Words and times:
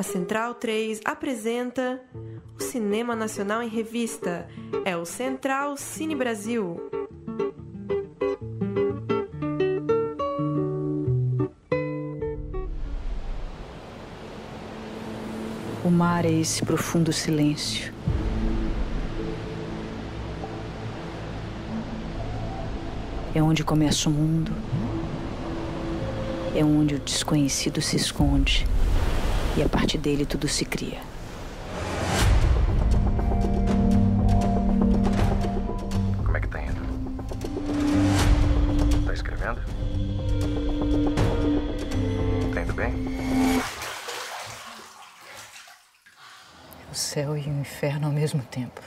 A 0.00 0.02
Central 0.02 0.54
3 0.54 1.02
apresenta 1.04 2.00
o 2.58 2.62
Cinema 2.62 3.14
Nacional 3.14 3.62
em 3.62 3.68
Revista. 3.68 4.48
É 4.82 4.96
o 4.96 5.04
Central 5.04 5.76
Cine 5.76 6.14
Brasil. 6.14 6.80
O 15.84 15.90
mar 15.90 16.24
é 16.24 16.32
esse 16.32 16.64
profundo 16.64 17.12
silêncio. 17.12 17.92
É 23.34 23.42
onde 23.42 23.62
começa 23.62 24.08
o 24.08 24.12
mundo. 24.12 24.50
É 26.56 26.64
onde 26.64 26.94
o 26.94 26.98
desconhecido 26.98 27.82
se 27.82 27.96
esconde. 27.96 28.66
E 29.56 29.62
a 29.62 29.68
partir 29.68 29.98
dele 29.98 30.24
tudo 30.24 30.48
se 30.48 30.64
cria. 30.64 31.00
Como 36.24 36.36
é 36.36 36.40
que 36.40 36.48
tá 36.48 36.62
indo? 36.62 36.80
Tá 39.04 39.12
escrevendo? 39.12 39.60
Tá 42.54 42.62
indo 42.62 42.72
bem? 42.74 42.94
O 46.90 46.94
céu 46.94 47.36
e 47.36 47.42
o 47.42 47.60
inferno 47.60 48.06
ao 48.06 48.12
mesmo 48.12 48.42
tempo. 48.44 48.80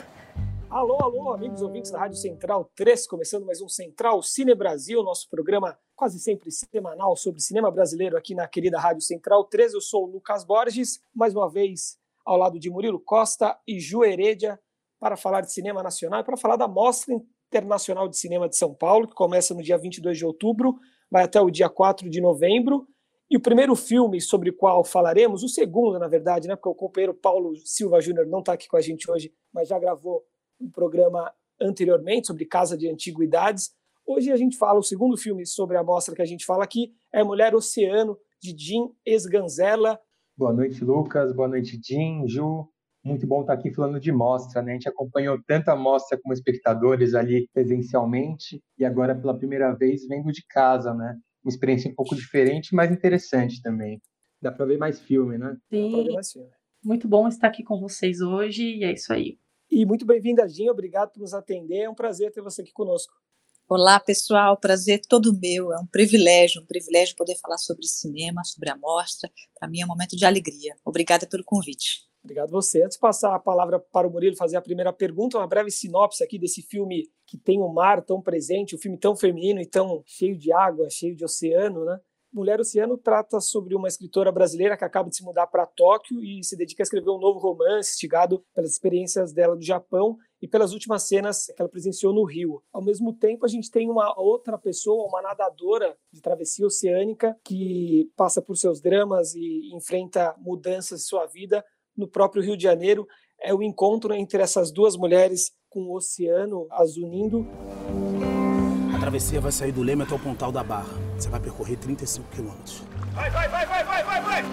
Alô, 1.03 1.33
amigos 1.33 1.61
ouvintes 1.61 1.91
da 1.91 1.99
Rádio 1.99 2.15
Central 2.15 2.71
3, 2.77 3.05
começando 3.07 3.45
mais 3.45 3.59
um 3.59 3.67
Central 3.67 4.23
Cine 4.23 4.55
Brasil, 4.55 5.03
nosso 5.03 5.29
programa 5.29 5.77
quase 5.97 6.17
sempre 6.17 6.49
semanal 6.49 7.13
sobre 7.17 7.41
cinema 7.41 7.69
brasileiro 7.69 8.15
aqui 8.15 8.33
na 8.33 8.47
querida 8.47 8.79
Rádio 8.79 9.01
Central 9.01 9.43
3. 9.43 9.73
Eu 9.73 9.81
sou 9.81 10.05
o 10.05 10.09
Lucas 10.09 10.45
Borges, 10.45 11.01
mais 11.13 11.35
uma 11.35 11.49
vez 11.49 11.97
ao 12.25 12.37
lado 12.37 12.57
de 12.57 12.69
Murilo 12.69 13.01
Costa 13.01 13.59
e 13.67 13.81
Ju 13.81 14.05
Heredia 14.05 14.57
para 14.97 15.17
falar 15.17 15.41
de 15.41 15.51
cinema 15.51 15.83
nacional 15.83 16.21
e 16.21 16.23
para 16.23 16.37
falar 16.37 16.55
da 16.55 16.69
Mostra 16.69 17.13
Internacional 17.49 18.07
de 18.07 18.17
Cinema 18.17 18.47
de 18.47 18.55
São 18.55 18.73
Paulo, 18.73 19.05
que 19.05 19.13
começa 19.13 19.53
no 19.53 19.61
dia 19.61 19.77
22 19.77 20.17
de 20.17 20.25
outubro, 20.25 20.79
vai 21.11 21.25
até 21.25 21.41
o 21.41 21.51
dia 21.51 21.67
4 21.67 22.09
de 22.09 22.21
novembro. 22.21 22.87
E 23.29 23.35
o 23.35 23.41
primeiro 23.41 23.75
filme 23.75 24.21
sobre 24.21 24.51
o 24.51 24.55
qual 24.55 24.85
falaremos, 24.85 25.43
o 25.43 25.49
segundo, 25.49 25.99
na 25.99 26.07
verdade, 26.07 26.47
né, 26.47 26.55
porque 26.55 26.69
o 26.69 26.73
companheiro 26.73 27.13
Paulo 27.13 27.57
Silva 27.57 27.99
Júnior 27.99 28.25
não 28.25 28.39
está 28.39 28.53
aqui 28.53 28.69
com 28.69 28.77
a 28.77 28.81
gente 28.81 29.11
hoje, 29.11 29.33
mas 29.51 29.67
já 29.67 29.77
gravou 29.77 30.23
um 30.59 30.69
programa 30.69 31.31
anteriormente 31.61 32.27
sobre 32.27 32.45
Casa 32.45 32.77
de 32.77 32.89
Antiguidades. 32.89 33.71
Hoje 34.05 34.31
a 34.31 34.37
gente 34.37 34.57
fala, 34.57 34.79
o 34.79 34.83
segundo 34.83 35.17
filme 35.17 35.45
sobre 35.45 35.77
a 35.77 35.83
mostra 35.83 36.15
que 36.15 36.21
a 36.21 36.25
gente 36.25 36.45
fala 36.45 36.63
aqui 36.63 36.93
é 37.11 37.23
Mulher 37.23 37.55
Oceano, 37.55 38.17
de 38.41 38.55
Jim 38.57 38.89
Esganzela. 39.05 39.99
Boa 40.35 40.51
noite, 40.51 40.83
Lucas. 40.83 41.33
Boa 41.33 41.47
noite, 41.47 41.79
Jim, 41.81 42.27
Ju. 42.27 42.67
Muito 43.03 43.27
bom 43.27 43.41
estar 43.41 43.53
aqui 43.53 43.71
falando 43.71 43.99
de 43.99 44.11
mostra, 44.11 44.61
né? 44.61 44.71
A 44.71 44.75
gente 44.75 44.89
acompanhou 44.89 45.37
tanto 45.45 45.69
a 45.69 45.75
mostra 45.75 46.19
como 46.21 46.33
espectadores 46.33 47.13
ali 47.13 47.47
presencialmente 47.53 48.61
e 48.77 48.85
agora 48.85 49.15
pela 49.15 49.37
primeira 49.37 49.73
vez 49.73 50.07
vendo 50.07 50.31
de 50.31 50.45
casa, 50.47 50.93
né? 50.93 51.17
Uma 51.43 51.49
experiência 51.49 51.91
um 51.91 51.95
pouco 51.95 52.15
diferente, 52.15 52.73
mas 52.73 52.91
interessante 52.91 53.61
também. 53.61 54.01
Dá 54.41 54.51
para 54.51 54.65
ver 54.65 54.77
mais 54.77 54.99
filme, 54.99 55.37
né? 55.37 55.55
Sim. 55.69 56.07
Muito 56.83 57.07
bom 57.07 57.27
estar 57.27 57.47
aqui 57.47 57.63
com 57.63 57.79
vocês 57.79 58.21
hoje 58.21 58.77
e 58.77 58.83
é 58.83 58.93
isso 58.93 59.11
aí. 59.13 59.37
E 59.75 59.87
muito 59.87 60.05
bem-vinda, 60.05 60.47
Ginha. 60.47 60.71
Obrigado 60.71 61.09
por 61.09 61.19
nos 61.19 61.33
atender. 61.33 61.79
É 61.79 61.89
um 61.89 61.95
prazer 61.95 62.31
ter 62.31 62.43
você 62.43 62.61
aqui 62.61 62.71
conosco. 62.71 63.11
Olá, 63.67 63.99
pessoal. 63.99 64.55
Prazer 64.55 65.01
todo 65.09 65.35
meu. 65.35 65.73
É 65.73 65.79
um 65.79 65.87
privilégio, 65.87 66.61
um 66.61 66.65
privilégio 66.67 67.15
poder 67.15 67.35
falar 67.37 67.57
sobre 67.57 67.87
cinema, 67.87 68.43
sobre 68.43 68.69
a 68.69 68.77
mostra. 68.77 69.31
Para 69.59 69.67
mim 69.67 69.81
é 69.81 69.85
um 69.85 69.87
momento 69.87 70.15
de 70.15 70.25
alegria. 70.25 70.75
Obrigada 70.85 71.25
pelo 71.25 71.43
convite. 71.43 72.03
Obrigado 72.23 72.51
você. 72.51 72.83
Antes 72.83 72.97
de 72.97 73.01
passar 73.01 73.33
a 73.33 73.39
palavra 73.39 73.79
para 73.79 74.07
o 74.07 74.11
Murilo 74.11 74.35
fazer 74.35 74.57
a 74.57 74.61
primeira 74.61 74.93
pergunta, 74.93 75.39
uma 75.39 75.47
breve 75.47 75.71
sinopse 75.71 76.23
aqui 76.23 76.37
desse 76.37 76.61
filme 76.61 77.09
que 77.25 77.35
tem 77.35 77.59
o 77.59 77.67
mar 77.67 78.05
tão 78.05 78.21
presente, 78.21 78.75
um 78.75 78.79
filme 78.79 78.99
tão 78.99 79.15
feminino 79.15 79.59
e 79.59 79.65
tão 79.65 80.03
cheio 80.05 80.37
de 80.37 80.53
água, 80.53 80.87
cheio 80.91 81.15
de 81.15 81.25
oceano, 81.25 81.83
né? 81.83 81.99
Mulher 82.33 82.59
Oceano 82.59 82.97
trata 82.97 83.39
sobre 83.39 83.75
uma 83.75 83.87
escritora 83.87 84.31
brasileira 84.31 84.75
que 84.75 84.83
acaba 84.83 85.07
de 85.07 85.15
se 85.15 85.23
mudar 85.23 85.45
para 85.45 85.67
Tóquio 85.67 86.23
e 86.23 86.43
se 86.43 86.57
dedica 86.57 86.81
a 86.81 86.85
escrever 86.85 87.11
um 87.11 87.19
novo 87.19 87.37
romance, 87.37 87.91
instigado 87.91 88.43
pelas 88.55 88.71
experiências 88.71 89.31
dela 89.31 89.55
no 89.55 89.61
Japão 89.61 90.17
e 90.41 90.47
pelas 90.47 90.73
últimas 90.73 91.03
cenas 91.03 91.45
que 91.45 91.61
ela 91.61 91.69
presenciou 91.69 92.11
no 92.11 92.23
Rio. 92.23 92.63
Ao 92.73 92.83
mesmo 92.83 93.13
tempo, 93.13 93.45
a 93.45 93.47
gente 93.47 93.69
tem 93.69 93.87
uma 93.87 94.19
outra 94.19 94.57
pessoa, 94.57 95.07
uma 95.07 95.21
nadadora 95.21 95.95
de 96.11 96.21
travessia 96.21 96.65
oceânica, 96.65 97.37
que 97.45 98.11
passa 98.17 98.41
por 98.41 98.57
seus 98.57 98.81
dramas 98.81 99.35
e 99.35 99.69
enfrenta 99.75 100.33
mudanças 100.39 101.01
em 101.01 101.05
sua 101.05 101.27
vida 101.27 101.63
no 101.95 102.07
próprio 102.07 102.41
Rio 102.41 102.57
de 102.57 102.63
Janeiro. 102.63 103.07
É 103.39 103.53
o 103.53 103.61
encontro 103.61 104.11
entre 104.11 104.41
essas 104.41 104.71
duas 104.71 104.97
mulheres 104.97 105.51
com 105.69 105.81
o 105.81 105.95
oceano 105.95 106.65
as 106.71 106.97
unindo. 106.97 107.45
A 108.95 108.99
travessia 108.99 109.39
vai 109.39 109.51
sair 109.51 109.71
do 109.71 109.83
Leme 109.83 110.01
até 110.01 110.15
o 110.15 110.19
Pontal 110.19 110.51
da 110.51 110.63
Barra. 110.63 111.12
Você 111.23 111.29
vai 111.29 111.39
percorrer 111.39 111.77
35 111.77 112.29
quilômetros. 112.31 112.83
Vai, 113.13 113.31
vai, 113.31 113.47
vai, 113.47 113.65
vai, 113.65 113.83
vai, 113.85 114.03
vai, 114.03 114.21
vai! 114.21 114.43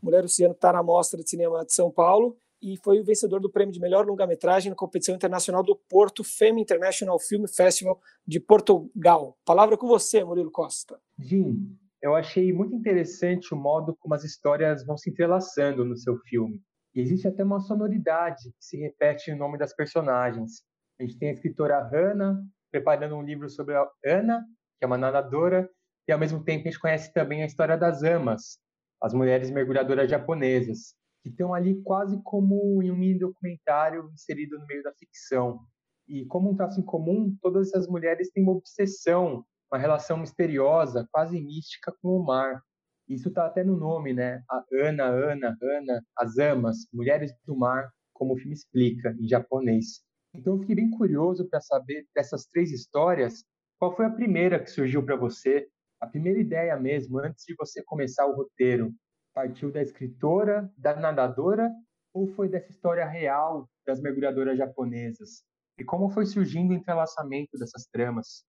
Mulher 0.00 0.24
Oceano 0.24 0.54
está 0.54 0.72
na 0.72 0.84
Mostra 0.84 1.20
de 1.20 1.28
Cinema 1.28 1.64
de 1.64 1.74
São 1.74 1.90
Paulo 1.90 2.38
e 2.62 2.76
foi 2.76 3.00
o 3.00 3.04
vencedor 3.04 3.40
do 3.40 3.50
prêmio 3.50 3.74
de 3.74 3.80
melhor 3.80 4.06
longa-metragem 4.06 4.70
na 4.70 4.76
competição 4.76 5.16
internacional 5.16 5.64
do 5.64 5.74
Porto 5.74 6.22
Femme 6.22 6.62
International 6.62 7.18
Film 7.18 7.44
Festival 7.48 8.00
de 8.24 8.38
Portugal. 8.38 9.36
Palavra 9.44 9.76
com 9.76 9.88
você, 9.88 10.22
Murilo 10.22 10.52
Costa. 10.52 11.00
Jim, 11.18 11.76
eu 12.00 12.14
achei 12.14 12.52
muito 12.52 12.76
interessante 12.76 13.52
o 13.52 13.56
modo 13.56 13.96
como 13.96 14.14
as 14.14 14.22
histórias 14.22 14.86
vão 14.86 14.96
se 14.96 15.10
entrelaçando 15.10 15.84
no 15.84 15.96
seu 15.96 16.16
filme. 16.18 16.62
E 16.94 17.00
existe 17.00 17.26
até 17.26 17.42
uma 17.42 17.58
sonoridade 17.58 18.52
que 18.52 18.64
se 18.64 18.76
repete 18.76 19.32
no 19.32 19.38
nome 19.38 19.58
das 19.58 19.74
personagens. 19.74 20.62
A 20.98 21.02
gente 21.02 21.18
tem 21.18 21.28
a 21.28 21.32
escritora 21.32 21.82
Hannah 21.82 22.40
preparando 22.70 23.16
um 23.16 23.22
livro 23.22 23.48
sobre 23.48 23.74
a 23.74 23.88
Ana, 24.04 24.44
que 24.78 24.84
é 24.84 24.86
uma 24.86 24.98
nadadora, 24.98 25.68
e 26.06 26.12
ao 26.12 26.18
mesmo 26.18 26.42
tempo 26.44 26.62
a 26.62 26.70
gente 26.70 26.80
conhece 26.80 27.12
também 27.12 27.42
a 27.42 27.46
história 27.46 27.76
das 27.76 28.02
amas, 28.02 28.58
as 29.00 29.14
mulheres 29.14 29.50
mergulhadoras 29.50 30.10
japonesas, 30.10 30.94
que 31.22 31.30
estão 31.30 31.54
ali 31.54 31.80
quase 31.82 32.20
como 32.22 32.82
em 32.82 32.90
um 32.90 32.96
mini 32.96 33.18
documentário 33.18 34.10
inserido 34.12 34.58
no 34.58 34.66
meio 34.66 34.82
da 34.82 34.92
ficção. 34.92 35.60
E 36.06 36.26
como 36.26 36.50
um 36.50 36.56
traço 36.56 36.80
em 36.80 36.84
comum, 36.84 37.36
todas 37.40 37.68
essas 37.68 37.88
mulheres 37.88 38.30
têm 38.30 38.42
uma 38.42 38.52
obsessão, 38.52 39.44
uma 39.72 39.78
relação 39.78 40.18
misteriosa, 40.18 41.08
quase 41.10 41.40
mística 41.40 41.92
com 42.02 42.08
o 42.08 42.24
mar. 42.24 42.62
Isso 43.08 43.28
está 43.28 43.46
até 43.46 43.64
no 43.64 43.76
nome, 43.76 44.12
né? 44.12 44.42
A 44.50 44.62
Ana, 44.82 45.04
Ana, 45.04 45.56
Ana, 45.60 46.04
as 46.16 46.38
amas, 46.38 46.86
mulheres 46.92 47.32
do 47.46 47.56
mar, 47.56 47.90
como 48.12 48.34
o 48.34 48.36
filme 48.36 48.54
explica 48.54 49.14
em 49.18 49.26
japonês. 49.26 50.02
Então 50.34 50.54
eu 50.54 50.60
fiquei 50.60 50.74
bem 50.74 50.90
curioso 50.90 51.48
para 51.48 51.60
saber 51.60 52.06
dessas 52.14 52.44
três 52.46 52.72
histórias, 52.72 53.44
qual 53.78 53.94
foi 53.94 54.06
a 54.06 54.10
primeira 54.10 54.58
que 54.62 54.70
surgiu 54.70 55.04
para 55.04 55.16
você? 55.16 55.68
A 56.00 56.06
primeira 56.06 56.40
ideia 56.40 56.76
mesmo, 56.76 57.18
antes 57.18 57.44
de 57.46 57.54
você 57.54 57.82
começar 57.84 58.26
o 58.26 58.34
roteiro, 58.34 58.92
partiu 59.32 59.70
da 59.70 59.80
escritora, 59.80 60.72
da 60.76 60.94
nadadora, 60.96 61.70
ou 62.12 62.26
foi 62.28 62.48
dessa 62.48 62.70
história 62.70 63.06
real 63.06 63.68
das 63.86 64.00
mergulhadoras 64.00 64.56
japonesas? 64.58 65.44
E 65.78 65.84
como 65.84 66.08
foi 66.08 66.26
surgindo 66.26 66.70
o 66.70 66.74
entrelaçamento 66.74 67.58
dessas 67.58 67.86
tramas? 67.86 68.44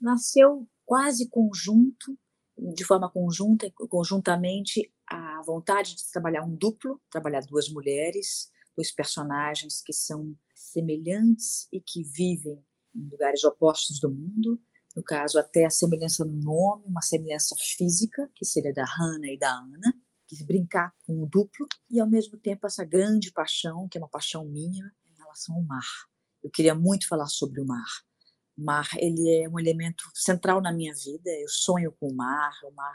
Nasceu 0.00 0.66
quase 0.84 1.28
conjunto, 1.28 2.18
de 2.74 2.84
forma 2.84 3.10
conjunta, 3.10 3.70
conjuntamente, 3.88 4.90
a 5.06 5.42
vontade 5.42 5.94
de 5.94 6.10
trabalhar 6.10 6.42
um 6.42 6.54
duplo, 6.54 7.00
trabalhar 7.10 7.40
duas 7.40 7.68
mulheres, 7.68 8.50
dois 8.76 8.92
personagens 8.92 9.82
que 9.84 9.92
são 9.92 10.36
semelhantes 10.54 11.68
e 11.72 11.80
que 11.80 12.02
vivem 12.02 12.64
em 12.94 13.08
lugares 13.08 13.44
opostos 13.44 14.00
do 14.00 14.10
mundo. 14.10 14.60
No 14.96 15.02
caso, 15.02 15.38
até 15.38 15.64
a 15.64 15.70
semelhança 15.70 16.24
no 16.24 16.36
nome, 16.36 16.84
uma 16.86 17.02
semelhança 17.02 17.54
física, 17.58 18.30
que 18.34 18.44
seria 18.44 18.72
da 18.72 18.84
Hannah 18.84 19.32
e 19.32 19.38
da 19.38 19.50
Ana, 19.50 19.94
que 20.26 20.44
brincar 20.44 20.92
com 21.04 21.22
o 21.22 21.26
duplo, 21.26 21.66
e 21.88 22.00
ao 22.00 22.08
mesmo 22.08 22.38
tempo 22.38 22.66
essa 22.66 22.84
grande 22.84 23.32
paixão, 23.32 23.88
que 23.88 23.98
é 23.98 24.00
uma 24.00 24.08
paixão 24.08 24.44
minha, 24.44 24.92
em 25.06 25.16
relação 25.16 25.56
ao 25.56 25.62
mar. 25.62 25.86
Eu 26.42 26.50
queria 26.50 26.74
muito 26.74 27.06
falar 27.06 27.26
sobre 27.26 27.60
o 27.60 27.66
mar. 27.66 27.88
O 28.56 28.64
mar, 28.64 28.88
ele 28.96 29.42
é 29.42 29.48
um 29.48 29.58
elemento 29.58 30.04
central 30.14 30.60
na 30.60 30.72
minha 30.72 30.94
vida. 30.94 31.30
Eu 31.30 31.48
sonho 31.48 31.92
com 31.92 32.08
o 32.08 32.14
mar. 32.14 32.52
O 32.64 32.70
mar, 32.72 32.94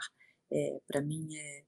é, 0.50 0.80
para 0.86 1.00
mim, 1.00 1.28
é, 1.34 1.64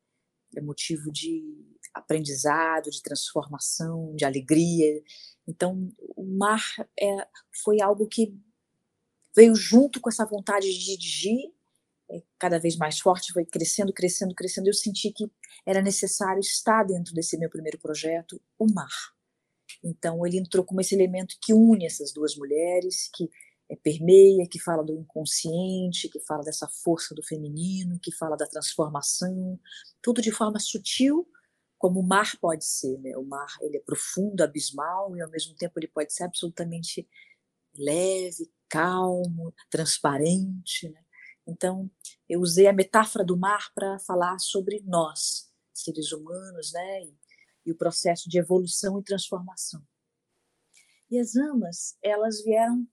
é 0.56 0.60
motivo 0.60 1.10
de 1.10 1.77
aprendizado, 1.94 2.90
de 2.90 3.02
transformação, 3.02 4.14
de 4.14 4.24
alegria. 4.24 5.02
Então, 5.46 5.90
o 6.16 6.24
mar 6.24 6.62
é, 7.00 7.26
foi 7.62 7.80
algo 7.80 8.06
que 8.06 8.34
veio 9.34 9.54
junto 9.54 10.00
com 10.00 10.08
essa 10.08 10.24
vontade 10.24 10.66
de 10.72 10.84
dirigir, 10.84 11.52
é, 12.10 12.22
cada 12.38 12.58
vez 12.58 12.76
mais 12.76 12.98
forte, 12.98 13.32
foi 13.32 13.44
crescendo, 13.44 13.92
crescendo, 13.92 14.34
crescendo. 14.34 14.68
Eu 14.68 14.74
senti 14.74 15.12
que 15.12 15.30
era 15.66 15.82
necessário 15.82 16.40
estar 16.40 16.84
dentro 16.84 17.14
desse 17.14 17.36
meu 17.38 17.50
primeiro 17.50 17.78
projeto, 17.78 18.40
o 18.58 18.66
mar. 18.72 18.88
Então, 19.84 20.26
ele 20.26 20.38
entrou 20.38 20.64
como 20.64 20.80
esse 20.80 20.94
elemento 20.94 21.36
que 21.40 21.52
une 21.52 21.86
essas 21.86 22.12
duas 22.12 22.34
mulheres, 22.36 23.10
que 23.14 23.30
é, 23.70 23.76
permeia, 23.76 24.48
que 24.48 24.58
fala 24.58 24.82
do 24.82 24.94
inconsciente, 24.94 26.08
que 26.08 26.20
fala 26.20 26.42
dessa 26.42 26.66
força 26.66 27.14
do 27.14 27.22
feminino, 27.22 27.98
que 28.02 28.10
fala 28.12 28.36
da 28.36 28.46
transformação, 28.46 29.58
tudo 30.02 30.22
de 30.22 30.32
forma 30.32 30.58
sutil, 30.58 31.28
como 31.78 32.00
o 32.00 32.06
mar 32.06 32.36
pode 32.40 32.64
ser, 32.64 32.98
né? 32.98 33.16
O 33.16 33.24
mar 33.24 33.48
ele 33.60 33.76
é 33.76 33.80
profundo, 33.80 34.42
abismal 34.42 35.16
e 35.16 35.22
ao 35.22 35.30
mesmo 35.30 35.54
tempo 35.54 35.78
ele 35.78 35.88
pode 35.88 36.12
ser 36.12 36.24
absolutamente 36.24 37.08
leve, 37.76 38.52
calmo, 38.68 39.54
transparente, 39.70 40.88
né? 40.88 41.02
Então, 41.46 41.90
eu 42.28 42.40
usei 42.40 42.66
a 42.66 42.72
metáfora 42.72 43.24
do 43.24 43.36
mar 43.36 43.72
para 43.74 43.98
falar 44.00 44.38
sobre 44.38 44.82
nós, 44.84 45.50
seres 45.72 46.12
humanos, 46.12 46.72
né? 46.72 47.04
E, 47.04 47.18
e 47.66 47.72
o 47.72 47.76
processo 47.76 48.28
de 48.28 48.38
evolução 48.38 48.98
e 48.98 49.04
transformação. 49.04 49.82
E 51.10 51.18
as 51.18 51.36
amas, 51.36 51.96
elas 52.02 52.42
vieram 52.42 52.86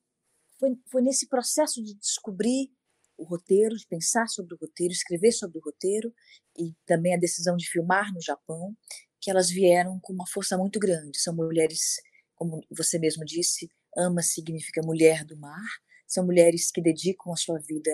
foi, 0.58 0.80
foi 0.90 1.02
nesse 1.02 1.28
processo 1.28 1.84
de 1.84 1.94
descobrir 1.96 2.72
o 3.18 3.24
roteiro, 3.24 3.76
de 3.76 3.88
pensar 3.88 4.28
sobre 4.28 4.54
o 4.54 4.58
roteiro, 4.58 4.94
escrever 4.94 5.32
sobre 5.32 5.58
o 5.58 5.62
roteiro 5.62 6.14
e 6.58 6.74
também 6.86 7.14
a 7.14 7.20
decisão 7.20 7.56
de 7.56 7.70
filmar 7.70 8.14
no 8.14 8.22
Japão, 8.22 8.76
que 9.20 9.30
elas 9.30 9.50
vieram 9.50 10.00
com 10.02 10.14
uma 10.14 10.28
força 10.28 10.58
muito 10.58 10.80
grande. 10.80 11.20
São 11.20 11.36
mulheres, 11.36 11.96
como 12.36 12.62
você 12.70 13.00
mesmo 13.00 13.26
disse, 13.26 13.70
ama 13.96 14.22
significa 14.22 14.82
mulher 14.84 15.24
do 15.26 15.38
mar. 15.38 15.66
São 16.08 16.26
mulheres 16.26 16.72
que 16.72 16.82
dedicam 16.82 17.34
a 17.34 17.38
sua 17.38 17.60
vida 17.60 17.92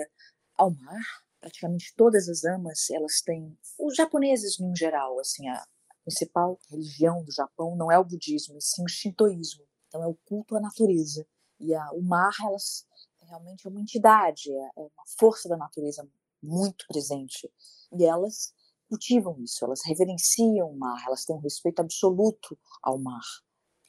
ao 0.56 0.70
mar. 0.70 1.02
Praticamente 1.40 1.92
todas 1.96 2.28
as 2.28 2.44
amas, 2.44 2.90
elas 2.90 3.20
têm, 3.20 3.56
os 3.78 3.96
japoneses 3.96 4.58
no 4.58 4.76
geral, 4.76 5.18
assim, 5.18 5.48
a 5.48 5.64
principal 6.04 6.58
religião 6.70 7.24
do 7.24 7.32
Japão 7.32 7.74
não 7.76 7.90
é 7.90 7.98
o 7.98 8.04
budismo, 8.04 8.56
e 8.58 8.62
sim 8.62 8.84
o 8.84 8.88
shintoísmo. 8.88 9.64
Então 9.88 10.02
é 10.02 10.06
o 10.06 10.18
culto 10.24 10.56
à 10.56 10.60
natureza. 10.60 11.26
E 11.58 11.74
a, 11.74 11.92
o 11.92 12.02
mar, 12.02 12.32
elas 12.44 12.84
realmente 13.32 13.66
é 13.66 13.70
uma 13.70 13.80
entidade, 13.80 14.52
é, 14.52 14.70
é 14.76 14.80
uma 14.80 15.04
força 15.18 15.48
da 15.48 15.56
natureza 15.56 16.06
muito 16.42 16.84
presente. 16.86 17.50
E 17.92 18.04
elas 18.04 18.52
cultivam 18.88 19.40
isso, 19.40 19.64
elas 19.64 19.80
reverenciam 19.86 20.70
o 20.70 20.78
mar, 20.78 21.02
elas 21.06 21.24
têm 21.24 21.34
um 21.34 21.40
respeito 21.40 21.80
absoluto 21.80 22.58
ao 22.82 22.98
mar. 22.98 23.24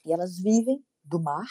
E 0.06 0.14
elas 0.14 0.38
vivem 0.38 0.84
do 1.04 1.22
mar, 1.22 1.48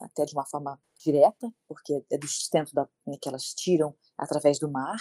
até 0.00 0.24
de 0.24 0.32
uma 0.32 0.46
forma 0.46 0.80
direta, 0.98 1.52
porque 1.68 2.04
é 2.10 2.16
do 2.16 2.26
sustento 2.26 2.72
da, 2.72 2.88
né, 3.06 3.16
que 3.20 3.28
elas 3.28 3.54
tiram 3.54 3.94
através 4.16 4.58
do 4.58 4.70
mar, 4.70 4.98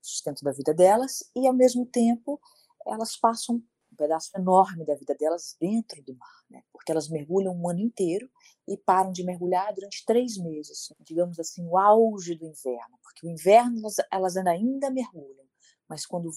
sustento 0.00 0.42
da 0.42 0.52
vida 0.52 0.74
delas, 0.74 1.24
e 1.34 1.46
ao 1.46 1.54
mesmo 1.54 1.86
tempo 1.86 2.40
elas 2.86 3.16
passam 3.16 3.62
pedaço 4.02 4.30
enorme 4.36 4.84
da 4.84 4.96
vida 4.96 5.14
delas 5.14 5.56
dentro 5.60 6.02
do 6.02 6.16
mar, 6.16 6.44
né? 6.50 6.62
porque 6.72 6.90
elas 6.90 7.08
mergulham 7.08 7.54
um 7.54 7.68
ano 7.68 7.78
inteiro 7.78 8.28
e 8.66 8.76
param 8.76 9.12
de 9.12 9.22
mergulhar 9.24 9.72
durante 9.72 10.04
três 10.04 10.36
meses, 10.36 10.92
digamos 11.00 11.38
assim, 11.38 11.64
o 11.64 11.78
auge 11.78 12.34
do 12.34 12.44
inverno, 12.44 12.98
porque 13.00 13.24
o 13.24 13.30
inverno 13.30 13.80
elas 14.10 14.36
ainda 14.36 14.90
mergulham, 14.90 15.46
mas 15.88 16.04
quando 16.04 16.26
o 16.26 16.28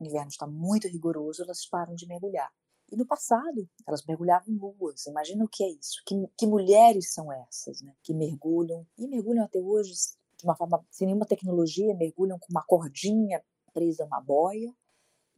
inverno, 0.00 0.28
está 0.28 0.46
muito 0.46 0.86
rigoroso, 0.86 1.42
elas 1.42 1.66
param 1.66 1.94
de 1.94 2.06
mergulhar. 2.06 2.50
E 2.90 2.96
no 2.96 3.06
passado, 3.06 3.68
elas 3.86 4.04
mergulhavam 4.06 4.54
nuas. 4.54 5.06
Imagina 5.06 5.44
o 5.44 5.48
que 5.48 5.62
é 5.62 5.68
isso. 5.68 6.02
Que, 6.06 6.14
que 6.38 6.46
mulheres 6.46 7.12
são 7.12 7.30
essas, 7.30 7.82
né? 7.82 7.92
Que 8.02 8.14
mergulham, 8.14 8.86
e 8.96 9.06
mergulham 9.06 9.44
até 9.44 9.58
hoje 9.58 9.92
de 10.38 10.44
uma 10.44 10.56
forma, 10.56 10.82
sem 10.90 11.06
nenhuma 11.06 11.26
tecnologia, 11.26 11.94
mergulham 11.94 12.38
com 12.38 12.46
uma 12.50 12.64
cordinha 12.64 13.42
presa 13.74 14.04
a 14.04 14.06
uma 14.06 14.20
boia, 14.20 14.72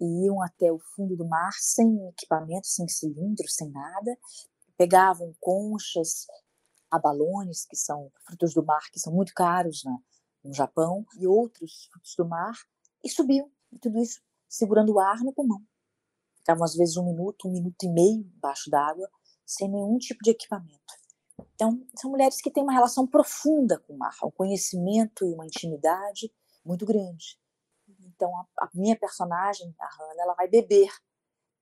e 0.01 0.25
iam 0.25 0.43
até 0.43 0.73
o 0.73 0.79
fundo 0.79 1.17
do 1.17 1.29
mar 1.29 1.53
sem 1.59 2.09
equipamento, 2.09 2.67
sem 2.67 2.89
cilindro, 2.89 3.49
sem 3.49 3.71
nada. 3.71 4.19
Pegavam 4.77 5.35
conchas, 5.41 6.27
abalones, 6.91 7.67
que 7.67 7.77
são 7.77 8.11
frutos 8.25 8.55
do 8.55 8.65
mar, 8.65 8.83
que 8.93 8.99
são 8.99 9.13
muito 9.13 9.33
caros 9.35 9.83
na, 9.85 9.97
no 10.43 10.53
Japão, 10.53 11.05
e 11.19 11.27
outros 11.27 11.89
frutos 11.93 12.15
do 12.17 12.27
mar, 12.27 12.55
e 13.05 13.09
subiam. 13.09 13.51
E 13.73 13.79
tudo 13.79 13.99
isso 13.99 14.21
segurando 14.49 14.95
o 14.95 14.99
ar 14.99 15.21
no 15.21 15.33
pulmão. 15.33 15.63
Ficavam 16.39 16.65
às 16.65 16.75
vezes 16.75 16.97
um 16.97 17.05
minuto, 17.05 17.49
um 17.49 17.53
minuto 17.53 17.83
e 17.85 17.89
meio 17.89 18.27
embaixo 18.37 18.69
d'água, 18.69 19.09
sem 19.47 19.69
nenhum 19.69 19.99
tipo 19.99 20.21
de 20.25 20.31
equipamento. 20.31 20.95
Então, 21.55 21.87
são 21.97 22.11
mulheres 22.11 22.41
que 22.41 22.51
têm 22.51 22.63
uma 22.63 22.73
relação 22.73 23.07
profunda 23.07 23.79
com 23.79 23.95
o 23.95 23.99
mar, 23.99 24.15
um 24.25 24.31
conhecimento 24.31 25.25
e 25.25 25.35
uma 25.35 25.47
intimidade 25.47 26.33
muito 26.65 26.85
grande. 26.85 27.40
Então, 28.21 28.37
a, 28.37 28.45
a 28.59 28.69
minha 28.75 28.95
personagem, 28.99 29.75
a 29.81 29.87
Hannah, 29.87 30.23
ela 30.23 30.35
vai 30.35 30.47
beber 30.47 30.91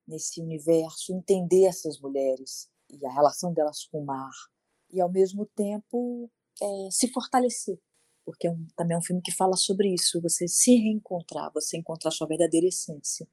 nesse 0.05 0.41
universo, 0.41 1.13
entender 1.13 1.63
essas 1.63 1.97
mulheres 2.01 2.69
e 2.89 3.05
a 3.05 3.13
relação 3.13 3.53
delas 3.53 3.85
com 3.85 4.01
o 4.01 4.05
mar, 4.05 4.29
e 4.91 4.99
ao 4.99 5.09
mesmo 5.09 5.45
tempo 5.55 6.29
é, 6.61 6.91
se 6.91 7.07
fortalecer, 7.13 7.79
porque 8.25 8.47
é 8.47 8.51
um, 8.51 8.67
também 8.75 8.95
é 8.95 8.97
um 8.97 9.01
filme 9.01 9.21
que 9.21 9.31
fala 9.31 9.55
sobre 9.55 9.93
isso, 9.93 10.21
você 10.21 10.49
se 10.49 10.75
reencontrar, 10.75 11.49
você 11.53 11.77
encontrar 11.77 12.11
sua 12.11 12.27
verdadeira 12.27 12.67
essência. 12.67 13.25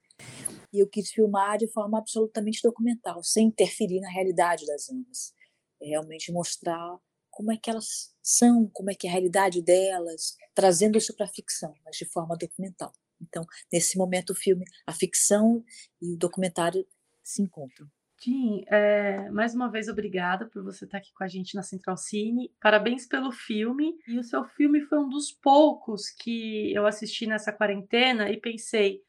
E 0.72 0.78
eu 0.78 0.88
quis 0.88 1.10
filmar 1.10 1.58
de 1.58 1.66
forma 1.66 1.98
absolutamente 1.98 2.60
documental, 2.62 3.24
sem 3.24 3.48
interferir 3.48 3.98
na 3.98 4.10
realidade 4.10 4.66
das 4.66 4.88
amas. 4.88 5.34
É 5.82 5.86
realmente 5.86 6.30
mostrar 6.30 6.96
como 7.30 7.50
é 7.50 7.56
que 7.56 7.70
elas 7.70 8.14
são, 8.22 8.70
como 8.72 8.90
é 8.90 8.94
que 8.94 9.08
é 9.08 9.10
a 9.10 9.12
realidade 9.12 9.60
delas, 9.62 10.36
trazendo 10.54 10.96
isso 10.96 11.14
para 11.16 11.26
a 11.26 11.34
ficção, 11.34 11.74
mas 11.84 11.96
de 11.96 12.04
forma 12.04 12.36
documental. 12.36 12.92
Então, 13.20 13.44
nesse 13.72 13.96
momento, 13.96 14.30
o 14.30 14.34
filme, 14.34 14.64
a 14.86 14.92
ficção 14.92 15.64
e 16.00 16.14
o 16.14 16.16
documentário 16.16 16.86
se 17.22 17.42
encontram. 17.42 17.88
Jim, 18.22 18.64
é, 18.68 19.28
mais 19.30 19.54
uma 19.54 19.70
vez 19.70 19.88
obrigada 19.88 20.46
por 20.46 20.62
você 20.62 20.86
estar 20.86 20.98
aqui 20.98 21.12
com 21.12 21.22
a 21.22 21.28
gente 21.28 21.54
na 21.54 21.62
Central 21.62 21.96
Cine. 21.96 22.50
Parabéns 22.60 23.06
pelo 23.06 23.30
filme. 23.30 23.94
E 24.08 24.18
o 24.18 24.22
seu 24.22 24.44
filme 24.44 24.80
foi 24.82 24.98
um 24.98 25.08
dos 25.08 25.30
poucos 25.30 26.08
que 26.10 26.72
eu 26.74 26.86
assisti 26.86 27.26
nessa 27.26 27.52
quarentena 27.52 28.30
e 28.30 28.40
pensei: 28.40 29.02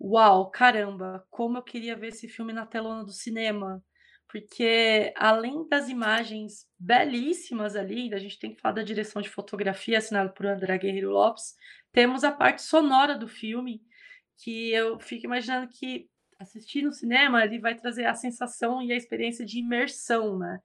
uau, 0.00 0.50
caramba, 0.50 1.26
como 1.30 1.58
eu 1.58 1.62
queria 1.62 1.96
ver 1.96 2.08
esse 2.08 2.28
filme 2.28 2.52
na 2.52 2.64
telona 2.64 3.04
do 3.04 3.12
cinema. 3.12 3.84
Porque 4.36 5.14
além 5.16 5.66
das 5.66 5.88
imagens 5.88 6.66
belíssimas 6.78 7.74
ali, 7.74 8.12
a 8.12 8.18
gente 8.18 8.38
tem 8.38 8.54
que 8.54 8.60
falar 8.60 8.74
da 8.74 8.82
direção 8.82 9.22
de 9.22 9.30
fotografia 9.30 9.96
assinada 9.96 10.30
por 10.30 10.44
André 10.44 10.76
Guerreiro 10.76 11.08
Lopes, 11.08 11.54
temos 11.90 12.22
a 12.22 12.30
parte 12.30 12.60
sonora 12.60 13.16
do 13.16 13.26
filme, 13.26 13.80
que 14.36 14.72
eu 14.72 15.00
fico 15.00 15.24
imaginando 15.24 15.70
que 15.72 16.10
assistir 16.38 16.82
no 16.82 16.92
cinema 16.92 17.44
ele 17.44 17.58
vai 17.58 17.74
trazer 17.76 18.04
a 18.04 18.12
sensação 18.12 18.82
e 18.82 18.92
a 18.92 18.96
experiência 18.96 19.42
de 19.42 19.58
imersão, 19.58 20.38
né? 20.38 20.60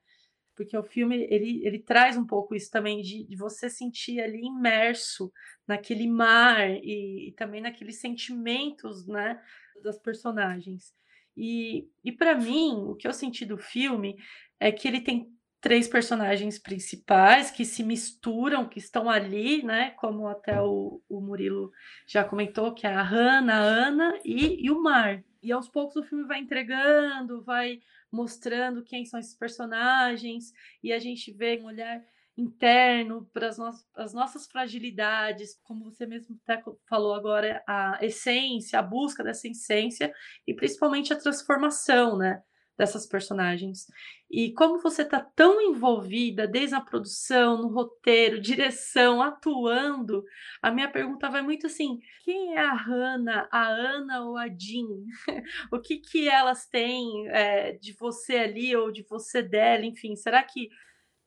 Porque 0.54 0.76
o 0.76 0.84
filme 0.84 1.26
ele, 1.30 1.66
ele 1.66 1.78
traz 1.78 2.14
um 2.14 2.26
pouco 2.26 2.54
isso 2.54 2.70
também 2.70 3.00
de, 3.00 3.24
de 3.24 3.36
você 3.36 3.70
sentir 3.70 4.20
ali 4.20 4.44
imerso 4.44 5.32
naquele 5.66 6.06
mar 6.06 6.68
e, 6.68 7.30
e 7.30 7.32
também 7.38 7.62
naqueles 7.62 7.98
sentimentos, 8.02 9.06
né, 9.06 9.42
das 9.82 9.98
personagens. 9.98 10.92
E, 11.36 11.88
e 12.04 12.12
para 12.12 12.34
mim, 12.34 12.74
o 12.86 12.94
que 12.94 13.08
eu 13.08 13.12
senti 13.12 13.44
do 13.44 13.58
filme 13.58 14.16
é 14.60 14.70
que 14.70 14.86
ele 14.86 15.00
tem 15.00 15.32
três 15.60 15.86
personagens 15.86 16.58
principais 16.58 17.50
que 17.50 17.64
se 17.64 17.84
misturam, 17.84 18.68
que 18.68 18.80
estão 18.80 19.08
ali, 19.08 19.62
né? 19.62 19.92
Como 19.92 20.26
até 20.26 20.60
o, 20.60 21.00
o 21.08 21.20
Murilo 21.20 21.70
já 22.06 22.24
comentou, 22.24 22.74
que 22.74 22.86
é 22.86 22.92
a 22.92 23.02
Hannah, 23.02 23.54
a 23.54 23.60
Ana 23.60 24.20
e, 24.24 24.66
e 24.66 24.70
o 24.70 24.82
Mar. 24.82 25.22
E 25.40 25.52
aos 25.52 25.68
poucos 25.68 25.96
o 25.96 26.02
filme 26.02 26.24
vai 26.24 26.40
entregando, 26.40 27.42
vai 27.44 27.80
mostrando 28.10 28.82
quem 28.84 29.04
são 29.04 29.18
esses 29.18 29.34
personagens, 29.34 30.52
e 30.82 30.92
a 30.92 30.98
gente 30.98 31.32
vê 31.32 31.58
um 31.62 31.66
olhar 31.66 32.02
interno 32.36 33.28
para 33.32 33.48
as, 33.48 33.58
no 33.58 33.70
as 33.94 34.14
nossas 34.14 34.46
fragilidades, 34.46 35.58
como 35.62 35.84
você 35.84 36.06
mesmo 36.06 36.38
até 36.46 36.62
falou 36.88 37.14
agora, 37.14 37.62
a 37.66 37.98
essência, 38.02 38.78
a 38.78 38.82
busca 38.82 39.22
dessa 39.22 39.48
essência 39.48 40.12
e 40.46 40.54
principalmente 40.54 41.12
a 41.12 41.18
transformação, 41.18 42.16
né? 42.16 42.42
dessas 42.76 43.06
personagens. 43.06 43.86
E 44.30 44.52
como 44.54 44.80
você 44.80 45.02
está 45.02 45.20
tão 45.20 45.60
envolvida 45.60 46.46
desde 46.46 46.74
a 46.74 46.80
produção, 46.80 47.58
no 47.58 47.68
roteiro, 47.68 48.40
direção, 48.40 49.22
atuando, 49.22 50.24
a 50.60 50.70
minha 50.70 50.90
pergunta 50.90 51.28
vai 51.28 51.42
muito 51.42 51.66
assim: 51.66 52.00
quem 52.24 52.54
é 52.54 52.60
a 52.60 52.74
Hannah, 52.74 53.48
a 53.52 53.68
Ana 53.68 54.24
ou 54.24 54.36
a 54.36 54.48
Jean? 54.48 55.04
o 55.70 55.78
que 55.78 55.98
que 55.98 56.28
elas 56.28 56.66
têm 56.66 57.28
é, 57.28 57.72
de 57.72 57.92
você 57.92 58.36
ali 58.36 58.74
ou 58.74 58.90
de 58.90 59.02
você 59.02 59.42
dela? 59.42 59.84
Enfim, 59.84 60.16
será 60.16 60.42
que 60.42 60.68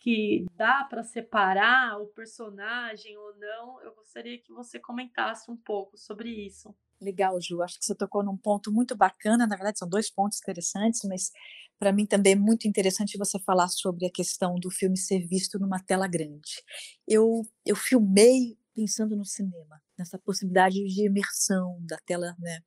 que 0.05 0.45
dá 0.55 0.83
para 0.83 1.01
separar 1.01 1.99
o 1.99 2.05
personagem 2.05 3.17
ou 3.17 3.35
não? 3.39 3.81
Eu 3.81 3.95
gostaria 3.95 4.37
que 4.37 4.53
você 4.53 4.79
comentasse 4.79 5.49
um 5.49 5.57
pouco 5.57 5.97
sobre 5.97 6.29
isso. 6.29 6.75
Legal, 7.01 7.41
Ju. 7.41 7.63
Acho 7.63 7.79
que 7.79 7.85
você 7.85 7.95
tocou 7.95 8.23
num 8.23 8.37
ponto 8.37 8.71
muito 8.71 8.95
bacana. 8.95 9.47
Na 9.47 9.55
verdade, 9.55 9.79
são 9.79 9.89
dois 9.89 10.11
pontos 10.11 10.37
interessantes, 10.39 11.01
mas 11.05 11.31
para 11.79 11.91
mim 11.91 12.05
também 12.05 12.33
é 12.33 12.35
muito 12.35 12.67
interessante 12.67 13.17
você 13.17 13.39
falar 13.39 13.67
sobre 13.67 14.05
a 14.05 14.11
questão 14.11 14.59
do 14.59 14.69
filme 14.69 14.95
ser 14.95 15.25
visto 15.25 15.57
numa 15.57 15.79
tela 15.79 16.07
grande. 16.07 16.63
Eu, 17.07 17.41
eu 17.65 17.75
filmei 17.75 18.59
pensando 18.75 19.15
no 19.15 19.25
cinema. 19.25 19.81
Nessa 19.97 20.17
possibilidade 20.19 20.75
de 20.75 21.05
imersão 21.05 21.77
da 21.81 21.97
tela, 22.05 22.35
né, 22.39 22.59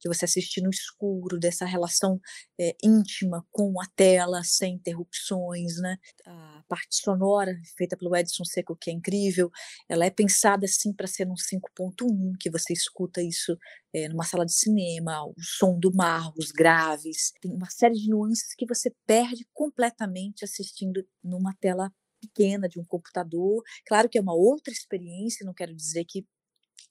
de 0.00 0.08
você 0.08 0.24
assistir 0.24 0.60
no 0.62 0.70
escuro, 0.70 1.38
dessa 1.38 1.64
relação 1.64 2.20
é, 2.58 2.76
íntima 2.82 3.44
com 3.50 3.80
a 3.80 3.86
tela, 3.96 4.42
sem 4.44 4.74
interrupções, 4.74 5.76
né, 5.80 5.96
a 6.26 6.62
parte 6.68 6.96
sonora 6.96 7.56
feita 7.76 7.96
pelo 7.96 8.14
Edson 8.14 8.44
Seco, 8.44 8.76
que 8.76 8.90
é 8.90 8.92
incrível, 8.92 9.50
ela 9.88 10.04
é 10.04 10.10
pensada 10.10 10.66
assim 10.66 10.92
para 10.92 11.06
ser 11.06 11.26
num 11.26 11.34
5.1, 11.34 12.34
que 12.38 12.50
você 12.50 12.72
escuta 12.72 13.22
isso 13.22 13.56
é, 13.92 14.08
numa 14.08 14.24
sala 14.24 14.44
de 14.44 14.52
cinema, 14.52 15.24
o 15.24 15.34
som 15.40 15.78
do 15.78 15.92
mar, 15.94 16.32
os 16.36 16.50
graves, 16.52 17.32
tem 17.40 17.52
uma 17.52 17.70
série 17.70 17.94
de 17.94 18.08
nuances 18.08 18.54
que 18.54 18.66
você 18.66 18.92
perde 19.06 19.46
completamente 19.52 20.44
assistindo 20.44 21.06
numa 21.22 21.54
tela 21.60 21.90
pequena 22.20 22.68
de 22.68 22.78
um 22.78 22.84
computador. 22.84 23.62
Claro 23.86 24.08
que 24.08 24.18
é 24.18 24.20
uma 24.20 24.34
outra 24.34 24.72
experiência, 24.72 25.46
não 25.46 25.54
quero 25.54 25.74
dizer 25.74 26.04
que 26.04 26.26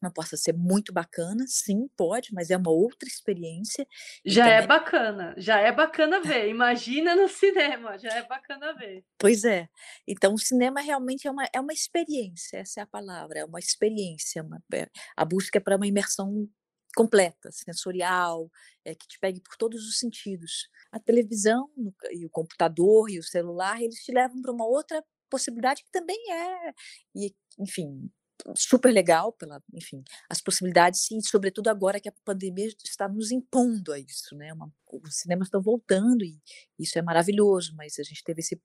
não 0.01 0.11
possa 0.11 0.37
ser 0.37 0.53
muito 0.53 0.93
bacana, 0.93 1.45
sim, 1.47 1.87
pode, 1.95 2.33
mas 2.33 2.49
é 2.49 2.57
uma 2.57 2.71
outra 2.71 3.07
experiência. 3.07 3.87
Já 4.25 4.47
é 4.47 4.61
também... 4.61 4.63
é 4.63 4.67
bacana, 4.67 5.35
já 5.37 5.59
é 5.59 5.71
bacana 5.71 6.21
ver. 6.21 6.49
Imagina 6.49 7.15
no 7.15 7.27
cinema, 7.27 7.97
já 7.97 8.09
é 8.09 8.23
bacana 8.23 8.73
ver. 8.73 9.03
Pois 9.17 9.43
é. 9.43 9.67
Então, 10.07 10.33
o 10.33 10.39
cinema 10.39 10.81
realmente 10.81 11.27
é 11.27 11.31
uma, 11.31 11.47
é 11.53 11.59
uma 11.59 11.73
experiência, 11.73 12.57
essa 12.57 12.81
é 12.81 12.83
a 12.83 12.87
palavra, 12.87 13.39
é 13.39 13.45
uma 13.45 13.59
experiência. 13.59 14.43
Uma, 14.43 14.61
é, 14.73 14.87
a 15.15 15.25
busca 15.25 15.57
é 15.57 15.61
para 15.61 15.75
uma 15.75 15.87
imersão 15.87 16.47
completa, 16.95 17.51
sensorial, 17.51 18.49
é, 18.85 18.95
que 18.95 19.07
te 19.07 19.19
pegue 19.19 19.41
por 19.41 19.57
todos 19.57 19.85
os 19.87 19.99
sentidos. 19.99 20.69
A 20.91 20.99
televisão 20.99 21.69
e 22.11 22.25
o 22.25 22.29
computador 22.29 23.09
e 23.09 23.19
o 23.19 23.23
celular, 23.23 23.81
eles 23.81 24.03
te 24.03 24.11
levam 24.11 24.41
para 24.41 24.51
uma 24.51 24.65
outra 24.65 25.03
possibilidade 25.29 25.83
que 25.83 25.91
também 25.91 26.17
é, 26.31 26.73
e, 27.13 27.35
enfim, 27.59 28.09
super 28.55 28.91
legal 28.91 29.31
pela, 29.33 29.61
enfim, 29.73 30.03
as 30.29 30.41
possibilidades 30.41 31.09
e 31.11 31.21
sobretudo 31.21 31.69
agora 31.69 31.99
que 31.99 32.09
a 32.09 32.13
pandemia 32.23 32.67
está 32.83 33.07
nos 33.07 33.31
impondo 33.31 33.91
a 33.91 33.99
isso, 33.99 34.35
né? 34.35 34.53
Uma, 34.53 34.71
os 34.91 35.15
cinemas 35.15 35.47
estão 35.47 35.61
voltando 35.61 36.23
e 36.23 36.39
isso 36.77 36.97
é 36.97 37.01
maravilhoso, 37.01 37.73
mas 37.75 37.97
a 37.99 38.03
gente 38.03 38.23
teve 38.23 38.41
esse 38.41 38.61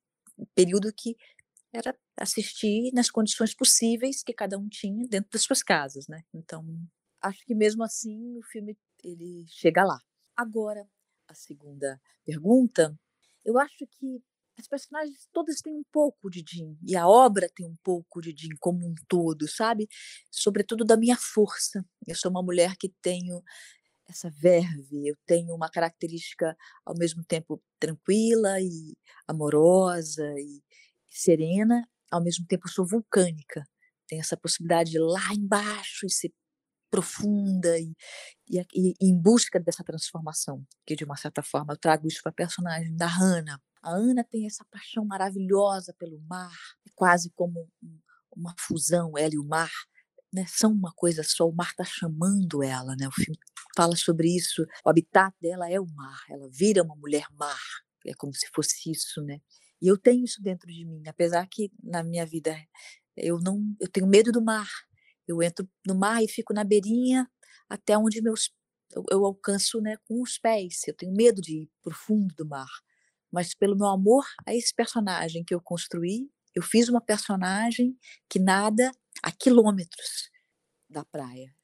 período 0.54 0.92
que 0.92 1.16
era 1.72 1.96
assistir 2.16 2.92
nas 2.92 3.10
condições 3.10 3.54
possíveis 3.54 4.22
que 4.22 4.32
cada 4.32 4.58
um 4.58 4.68
tinha 4.68 5.06
dentro 5.06 5.30
das 5.30 5.42
suas 5.42 5.62
casas, 5.62 6.08
né? 6.08 6.22
Então, 6.34 6.64
acho 7.20 7.44
que 7.44 7.54
mesmo 7.54 7.82
assim 7.82 8.36
o 8.38 8.42
filme 8.42 8.76
ele 9.04 9.44
chega 9.48 9.84
lá. 9.84 10.00
Agora, 10.36 10.86
a 11.28 11.34
segunda 11.34 12.00
pergunta, 12.24 12.98
eu 13.44 13.58
acho 13.58 13.86
que 13.86 14.22
as 14.60 14.68
personagens 14.68 15.28
todas 15.32 15.60
têm 15.60 15.74
um 15.74 15.82
pouco 15.92 16.30
de 16.30 16.44
Jim 16.48 16.78
e 16.86 16.96
a 16.96 17.08
obra 17.08 17.48
tem 17.54 17.66
um 17.66 17.76
pouco 17.82 18.20
de 18.20 18.34
Jim 18.36 18.54
como 18.60 18.86
um 18.86 18.94
todo, 19.08 19.48
sabe? 19.48 19.88
Sobretudo 20.30 20.84
da 20.84 20.96
minha 20.96 21.16
força. 21.16 21.84
Eu 22.06 22.14
sou 22.14 22.30
uma 22.30 22.42
mulher 22.42 22.76
que 22.76 22.92
tenho 23.02 23.42
essa 24.08 24.30
verve, 24.30 25.08
eu 25.08 25.16
tenho 25.26 25.54
uma 25.54 25.70
característica 25.70 26.56
ao 26.84 26.96
mesmo 26.98 27.24
tempo 27.24 27.62
tranquila 27.78 28.60
e 28.60 28.96
amorosa 29.26 30.28
e 30.38 30.62
serena, 31.08 31.88
ao 32.10 32.22
mesmo 32.22 32.46
tempo 32.46 32.68
sou 32.68 32.86
vulcânica. 32.86 33.64
Tenho 34.08 34.20
essa 34.20 34.36
possibilidade 34.36 34.90
de 34.90 34.98
ir 34.98 35.00
lá 35.00 35.32
embaixo 35.32 36.06
e 36.06 36.10
ser 36.10 36.32
profunda 36.90 37.78
e, 37.78 37.94
e, 38.48 38.60
e, 38.74 38.94
em 39.00 39.16
busca 39.16 39.60
dessa 39.60 39.84
transformação, 39.84 40.66
que 40.84 40.96
de 40.96 41.04
uma 41.04 41.16
certa 41.16 41.42
forma 41.42 41.72
eu 41.72 41.78
trago 41.78 42.08
isso 42.08 42.20
para 42.22 42.30
a 42.30 42.34
personagem 42.34 42.94
da 42.96 43.06
Hannah. 43.06 43.60
A 43.82 43.90
Ana 43.92 44.22
tem 44.24 44.46
essa 44.46 44.64
paixão 44.70 45.04
maravilhosa 45.04 45.94
pelo 45.98 46.20
mar, 46.28 46.54
é 46.86 46.90
quase 46.94 47.30
como 47.30 47.68
uma 48.36 48.54
fusão, 48.58 49.16
ela 49.16 49.34
e 49.34 49.38
o 49.38 49.44
mar, 49.44 49.70
né, 50.32 50.44
são 50.46 50.70
uma 50.72 50.92
coisa 50.94 51.22
só, 51.24 51.48
o 51.48 51.52
mar 51.52 51.70
está 51.70 51.84
chamando 51.84 52.62
ela, 52.62 52.94
né? 52.96 53.08
O 53.08 53.12
filme 53.12 53.38
fala 53.76 53.96
sobre 53.96 54.28
isso. 54.28 54.64
O 54.84 54.90
habitat 54.90 55.34
dela 55.40 55.68
é 55.68 55.80
o 55.80 55.86
mar, 55.86 56.20
ela 56.28 56.48
vira 56.50 56.82
uma 56.82 56.94
mulher 56.94 57.26
mar, 57.32 57.60
é 58.06 58.14
como 58.14 58.34
se 58.34 58.48
fosse 58.54 58.90
isso, 58.90 59.22
né? 59.22 59.40
E 59.82 59.88
eu 59.88 59.96
tenho 59.96 60.24
isso 60.24 60.42
dentro 60.42 60.70
de 60.70 60.84
mim, 60.84 61.02
apesar 61.08 61.46
que 61.48 61.72
na 61.82 62.02
minha 62.02 62.26
vida 62.26 62.54
eu 63.16 63.38
não, 63.40 63.74
eu 63.80 63.88
tenho 63.88 64.06
medo 64.06 64.30
do 64.30 64.42
mar. 64.42 64.68
Eu 65.26 65.42
entro 65.42 65.68
no 65.86 65.94
mar 65.94 66.22
e 66.22 66.28
fico 66.28 66.52
na 66.52 66.64
beirinha 66.64 67.28
até 67.68 67.96
onde 67.96 68.20
meus 68.20 68.50
eu, 68.94 69.04
eu 69.10 69.24
alcanço, 69.24 69.80
né, 69.80 69.96
com 70.04 70.20
os 70.22 70.38
pés. 70.38 70.82
Eu 70.86 70.94
tenho 70.94 71.12
medo 71.12 71.40
de 71.40 71.62
ir 71.62 71.70
pro 71.82 71.94
fundo 71.94 72.34
do 72.34 72.46
mar 72.46 72.68
mas 73.32 73.54
pelo 73.54 73.76
meu 73.76 73.88
amor 73.88 74.24
a 74.46 74.54
esse 74.54 74.74
personagem 74.74 75.44
que 75.44 75.54
eu 75.54 75.60
construí, 75.60 76.30
eu 76.54 76.62
fiz 76.62 76.88
uma 76.88 77.00
personagem 77.00 77.96
que 78.28 78.38
nada 78.38 78.90
a 79.22 79.30
quilômetros 79.30 80.30
da 80.88 81.04
praia, 81.04 81.54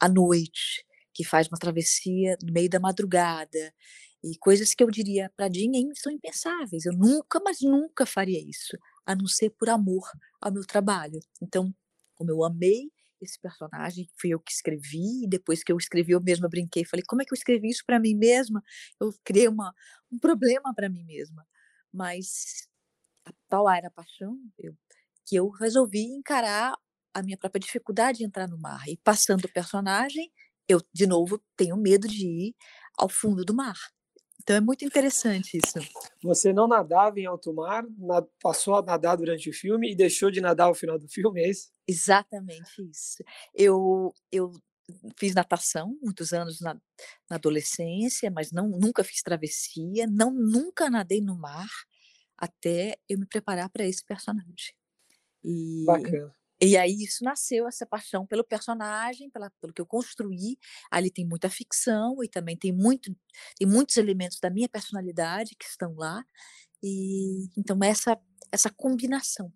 à 0.00 0.08
noite, 0.08 0.84
que 1.14 1.24
faz 1.24 1.48
uma 1.48 1.58
travessia 1.58 2.36
no 2.42 2.52
meio 2.52 2.68
da 2.68 2.80
madrugada, 2.80 3.74
e 4.22 4.36
coisas 4.38 4.74
que 4.74 4.82
eu 4.82 4.90
diria 4.90 5.32
para 5.34 5.50
Jean 5.50 5.94
são 5.94 6.12
impensáveis. 6.12 6.84
Eu 6.84 6.92
nunca, 6.92 7.40
mas 7.42 7.60
nunca 7.62 8.04
faria 8.04 8.38
isso, 8.38 8.76
a 9.06 9.14
não 9.14 9.26
ser 9.26 9.50
por 9.50 9.70
amor 9.70 10.06
ao 10.40 10.52
meu 10.52 10.66
trabalho. 10.66 11.18
Então, 11.40 11.74
como 12.14 12.30
eu 12.30 12.44
amei 12.44 12.90
esse 13.20 13.38
personagem, 13.40 14.08
fui 14.20 14.30
eu 14.30 14.40
que 14.40 14.52
escrevi, 14.52 15.24
e 15.24 15.28
depois 15.28 15.62
que 15.62 15.72
eu 15.72 15.76
escrevi, 15.76 16.12
eu 16.12 16.20
mesma 16.22 16.48
brinquei, 16.48 16.84
falei, 16.84 17.04
como 17.06 17.22
é 17.22 17.24
que 17.24 17.32
eu 17.32 17.36
escrevi 17.36 17.68
isso 17.68 17.84
para 17.86 18.00
mim 18.00 18.14
mesma? 18.14 18.62
Eu 19.00 19.12
criei 19.24 19.48
uma, 19.48 19.74
um 20.10 20.18
problema 20.18 20.74
para 20.74 20.88
mim 20.88 21.04
mesma. 21.04 21.46
Mas 21.92 22.68
a 23.26 23.32
tal 23.48 23.68
era 23.70 23.88
a 23.88 23.90
paixão 23.90 24.38
eu, 24.58 24.76
que 25.26 25.36
eu 25.36 25.50
resolvi 25.50 26.02
encarar 26.04 26.74
a 27.14 27.22
minha 27.22 27.36
própria 27.38 27.60
dificuldade 27.60 28.18
de 28.18 28.24
entrar 28.24 28.48
no 28.48 28.58
mar. 28.58 28.88
E 28.88 28.96
passando 28.98 29.44
o 29.44 29.52
personagem, 29.52 30.32
eu, 30.68 30.80
de 30.92 31.06
novo, 31.06 31.42
tenho 31.56 31.76
medo 31.76 32.08
de 32.08 32.26
ir 32.26 32.56
ao 32.96 33.08
fundo 33.08 33.44
do 33.44 33.54
mar. 33.54 33.76
Então 34.50 34.56
é 34.56 34.60
muito 34.60 34.84
interessante 34.84 35.58
isso. 35.58 35.78
Você 36.24 36.52
não 36.52 36.66
nadava 36.66 37.20
em 37.20 37.24
alto 37.24 37.54
mar, 37.54 37.84
passou 38.42 38.74
a 38.74 38.82
nadar 38.82 39.16
durante 39.16 39.48
o 39.48 39.52
filme 39.52 39.92
e 39.92 39.94
deixou 39.94 40.28
de 40.28 40.40
nadar 40.40 40.66
ao 40.66 40.74
final 40.74 40.98
do 40.98 41.08
filme, 41.08 41.40
é 41.40 41.48
isso? 41.48 41.70
Exatamente 41.86 42.82
isso. 42.90 43.22
Eu, 43.54 44.12
eu 44.32 44.50
fiz 45.16 45.36
natação 45.36 45.96
muitos 46.02 46.32
anos 46.32 46.60
na, 46.60 46.74
na 47.30 47.36
adolescência, 47.36 48.28
mas 48.28 48.50
não 48.50 48.68
nunca 48.68 49.04
fiz 49.04 49.22
travessia, 49.22 50.08
não 50.08 50.32
nunca 50.32 50.90
nadei 50.90 51.20
no 51.20 51.38
mar 51.38 51.70
até 52.36 52.96
eu 53.08 53.20
me 53.20 53.26
preparar 53.26 53.70
para 53.70 53.86
esse 53.86 54.04
personagem. 54.04 54.74
E, 55.44 55.84
Bacana. 55.86 56.34
E 56.62 56.76
aí 56.76 56.92
isso 57.02 57.24
nasceu, 57.24 57.66
essa 57.66 57.86
paixão 57.86 58.26
pelo 58.26 58.44
personagem, 58.44 59.30
pela, 59.30 59.50
pelo 59.60 59.72
que 59.72 59.80
eu 59.80 59.86
construí. 59.86 60.58
Ali 60.90 61.10
tem 61.10 61.26
muita 61.26 61.48
ficção 61.48 62.22
e 62.22 62.28
também 62.28 62.56
tem, 62.56 62.72
muito, 62.72 63.14
tem 63.58 63.66
muitos 63.66 63.96
elementos 63.96 64.38
da 64.40 64.50
minha 64.50 64.68
personalidade 64.68 65.56
que 65.58 65.64
estão 65.64 65.94
lá. 65.94 66.22
E 66.82 67.48
então 67.56 67.78
essa 67.82 68.18
essa 68.52 68.70
combinação. 68.70 69.52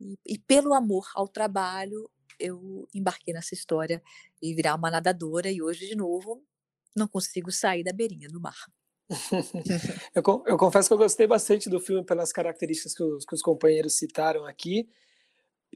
E, 0.00 0.18
e 0.26 0.38
pelo 0.38 0.74
amor 0.74 1.06
ao 1.14 1.28
trabalho, 1.28 2.10
eu 2.38 2.88
embarquei 2.94 3.32
nessa 3.32 3.54
história 3.54 4.02
e 4.42 4.54
virar 4.54 4.74
uma 4.74 4.90
nadadora 4.90 5.50
e 5.50 5.62
hoje 5.62 5.86
de 5.86 5.96
novo 5.96 6.42
não 6.96 7.08
consigo 7.08 7.50
sair 7.50 7.82
da 7.82 7.92
beirinha 7.92 8.28
do 8.28 8.40
mar. 8.40 8.56
eu, 10.14 10.22
eu, 10.46 10.56
confesso 10.56 10.88
que 10.88 10.94
eu 10.94 10.98
gostei 10.98 11.26
bastante 11.26 11.68
do 11.68 11.78
filme 11.78 12.04
pelas 12.04 12.32
características 12.32 12.94
que 12.94 13.02
os, 13.02 13.24
que 13.24 13.34
os 13.34 13.42
companheiros 13.42 13.98
citaram 13.98 14.46
aqui 14.46 14.88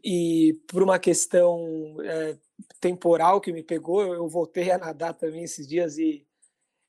e 0.05 0.59
por 0.67 0.83
uma 0.83 0.99
questão 0.99 1.97
é, 2.02 2.37
temporal 2.81 3.40
que 3.40 3.52
me 3.52 3.62
pegou, 3.62 4.02
eu 4.14 4.28
voltei 4.28 4.71
a 4.71 4.78
nadar 4.78 5.14
também 5.14 5.45
esses 5.45 5.67
dias 5.67 5.99
e, 5.99 6.26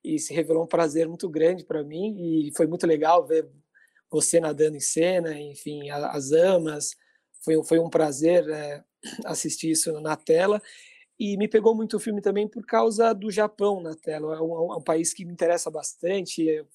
e 0.03 0.19
se 0.19 0.33
revelou 0.33 0.63
um 0.63 0.67
prazer 0.67 1.07
muito 1.07 1.29
grande 1.29 1.63
para 1.63 1.83
mim. 1.83 2.47
E 2.47 2.51
foi 2.55 2.67
muito 2.67 2.85
legal 2.87 3.25
ver 3.25 3.49
você 4.09 4.39
nadando 4.39 4.75
em 4.75 4.81
cena, 4.81 5.39
enfim, 5.39 5.89
as 5.89 6.31
amas, 6.31 6.95
foi, 7.43 7.63
foi 7.63 7.79
um 7.79 7.89
prazer 7.89 8.47
é, 8.49 8.83
assistir 9.25 9.71
isso 9.71 9.99
na 10.01 10.15
tela. 10.15 10.61
E 11.19 11.35
me 11.37 11.47
pegou 11.47 11.75
muito 11.75 11.97
o 11.97 11.99
filme 11.99 12.21
também 12.21 12.47
por 12.47 12.65
causa 12.65 13.13
do 13.13 13.29
Japão 13.29 13.81
na 13.81 13.93
tela, 13.93 14.37
é 14.37 14.41
um, 14.41 14.73
é 14.73 14.77
um 14.77 14.81
país 14.81 15.13
que 15.13 15.25
me 15.25 15.33
interessa 15.33 15.69
bastante, 15.69 16.43
eu 16.43 16.65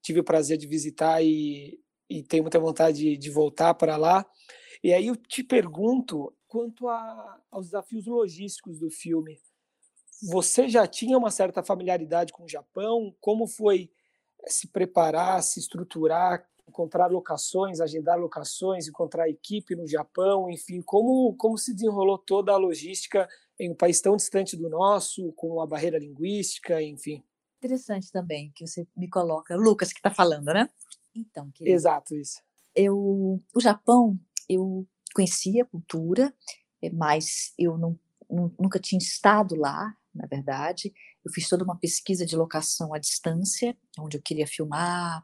tive 0.00 0.20
o 0.20 0.24
prazer 0.24 0.56
de 0.56 0.68
visitar 0.68 1.20
e, 1.20 1.80
e 2.08 2.22
tenho 2.22 2.44
muita 2.44 2.60
vontade 2.60 2.98
de, 2.98 3.16
de 3.16 3.30
voltar 3.30 3.74
para 3.74 3.96
lá, 3.96 4.24
e 4.82 4.92
aí 4.92 5.06
eu 5.06 5.16
te 5.16 5.44
pergunto 5.44 6.34
quanto 6.48 6.88
a, 6.88 7.40
aos 7.50 7.66
desafios 7.66 8.06
logísticos 8.06 8.78
do 8.78 8.90
filme. 8.90 9.38
Você 10.30 10.68
já 10.68 10.86
tinha 10.86 11.16
uma 11.16 11.30
certa 11.30 11.62
familiaridade 11.62 12.32
com 12.32 12.44
o 12.44 12.48
Japão? 12.48 13.14
Como 13.20 13.46
foi 13.46 13.90
se 14.46 14.68
preparar, 14.68 15.42
se 15.42 15.60
estruturar, 15.60 16.46
encontrar 16.68 17.06
locações, 17.06 17.80
agendar 17.80 18.18
locações, 18.18 18.88
encontrar 18.88 19.28
equipe 19.28 19.74
no 19.76 19.86
Japão, 19.86 20.50
enfim, 20.50 20.80
como, 20.82 21.34
como 21.36 21.58
se 21.58 21.74
desenrolou 21.74 22.18
toda 22.18 22.52
a 22.52 22.56
logística 22.56 23.28
em 23.58 23.70
um 23.70 23.74
país 23.74 24.00
tão 24.00 24.16
distante 24.16 24.56
do 24.56 24.68
nosso, 24.68 25.32
com 25.34 25.60
a 25.60 25.66
barreira 25.66 25.98
linguística, 25.98 26.82
enfim. 26.82 27.22
Interessante 27.58 28.10
também 28.10 28.50
que 28.54 28.66
você 28.66 28.86
me 28.96 29.08
coloca, 29.08 29.54
Lucas 29.56 29.92
que 29.92 29.98
está 29.98 30.10
falando, 30.10 30.46
né? 30.46 30.68
Então, 31.14 31.50
querido, 31.52 31.74
exato 31.74 32.14
isso. 32.14 32.40
Eu, 32.74 33.40
o 33.54 33.60
Japão 33.60 34.18
eu 34.48 34.86
conhecia 35.14 35.62
a 35.62 35.66
cultura, 35.66 36.34
eh, 36.82 36.90
mas 36.90 37.52
eu 37.58 37.78
não 37.78 37.98
nunca 38.58 38.80
tinha 38.80 38.98
estado 38.98 39.54
lá, 39.54 39.94
na 40.14 40.26
verdade. 40.26 40.92
Eu 41.24 41.32
fiz 41.32 41.48
toda 41.48 41.64
uma 41.64 41.78
pesquisa 41.78 42.26
de 42.26 42.36
locação 42.36 42.92
à 42.94 42.98
distância, 42.98 43.76
onde 43.98 44.16
eu 44.16 44.22
queria 44.22 44.46
filmar, 44.46 45.20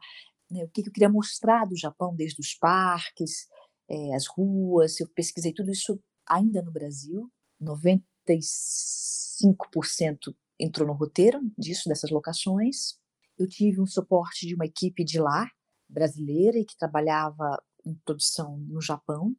né, 0.49 0.63
o 0.63 0.69
que 0.69 0.81
eu 0.81 0.91
queria 0.91 1.09
mostrar 1.09 1.65
do 1.65 1.77
Japão, 1.77 2.15
desde 2.15 2.39
os 2.39 2.53
parques, 2.55 3.47
é, 3.89 4.15
as 4.15 4.27
ruas. 4.27 4.99
Eu 4.99 5.07
pesquisei 5.09 5.53
tudo 5.53 5.71
isso 5.71 5.99
ainda 6.27 6.61
no 6.61 6.71
Brasil. 6.71 7.31
95% 7.61 10.35
entrou 10.59 10.87
no 10.87 10.93
roteiro 10.93 11.41
disso, 11.57 11.89
dessas 11.89 12.11
locações. 12.11 12.97
Eu 13.37 13.47
tive 13.47 13.81
um 13.81 13.85
suporte 13.85 14.47
de 14.47 14.55
uma 14.55 14.65
equipe 14.65 15.03
de 15.03 15.19
lá, 15.19 15.49
brasileira, 15.87 16.57
e 16.57 16.65
que 16.65 16.77
trabalhava 16.77 17.61
em 17.85 17.95
produção 18.05 18.57
no 18.57 18.81
Japão. 18.81 19.35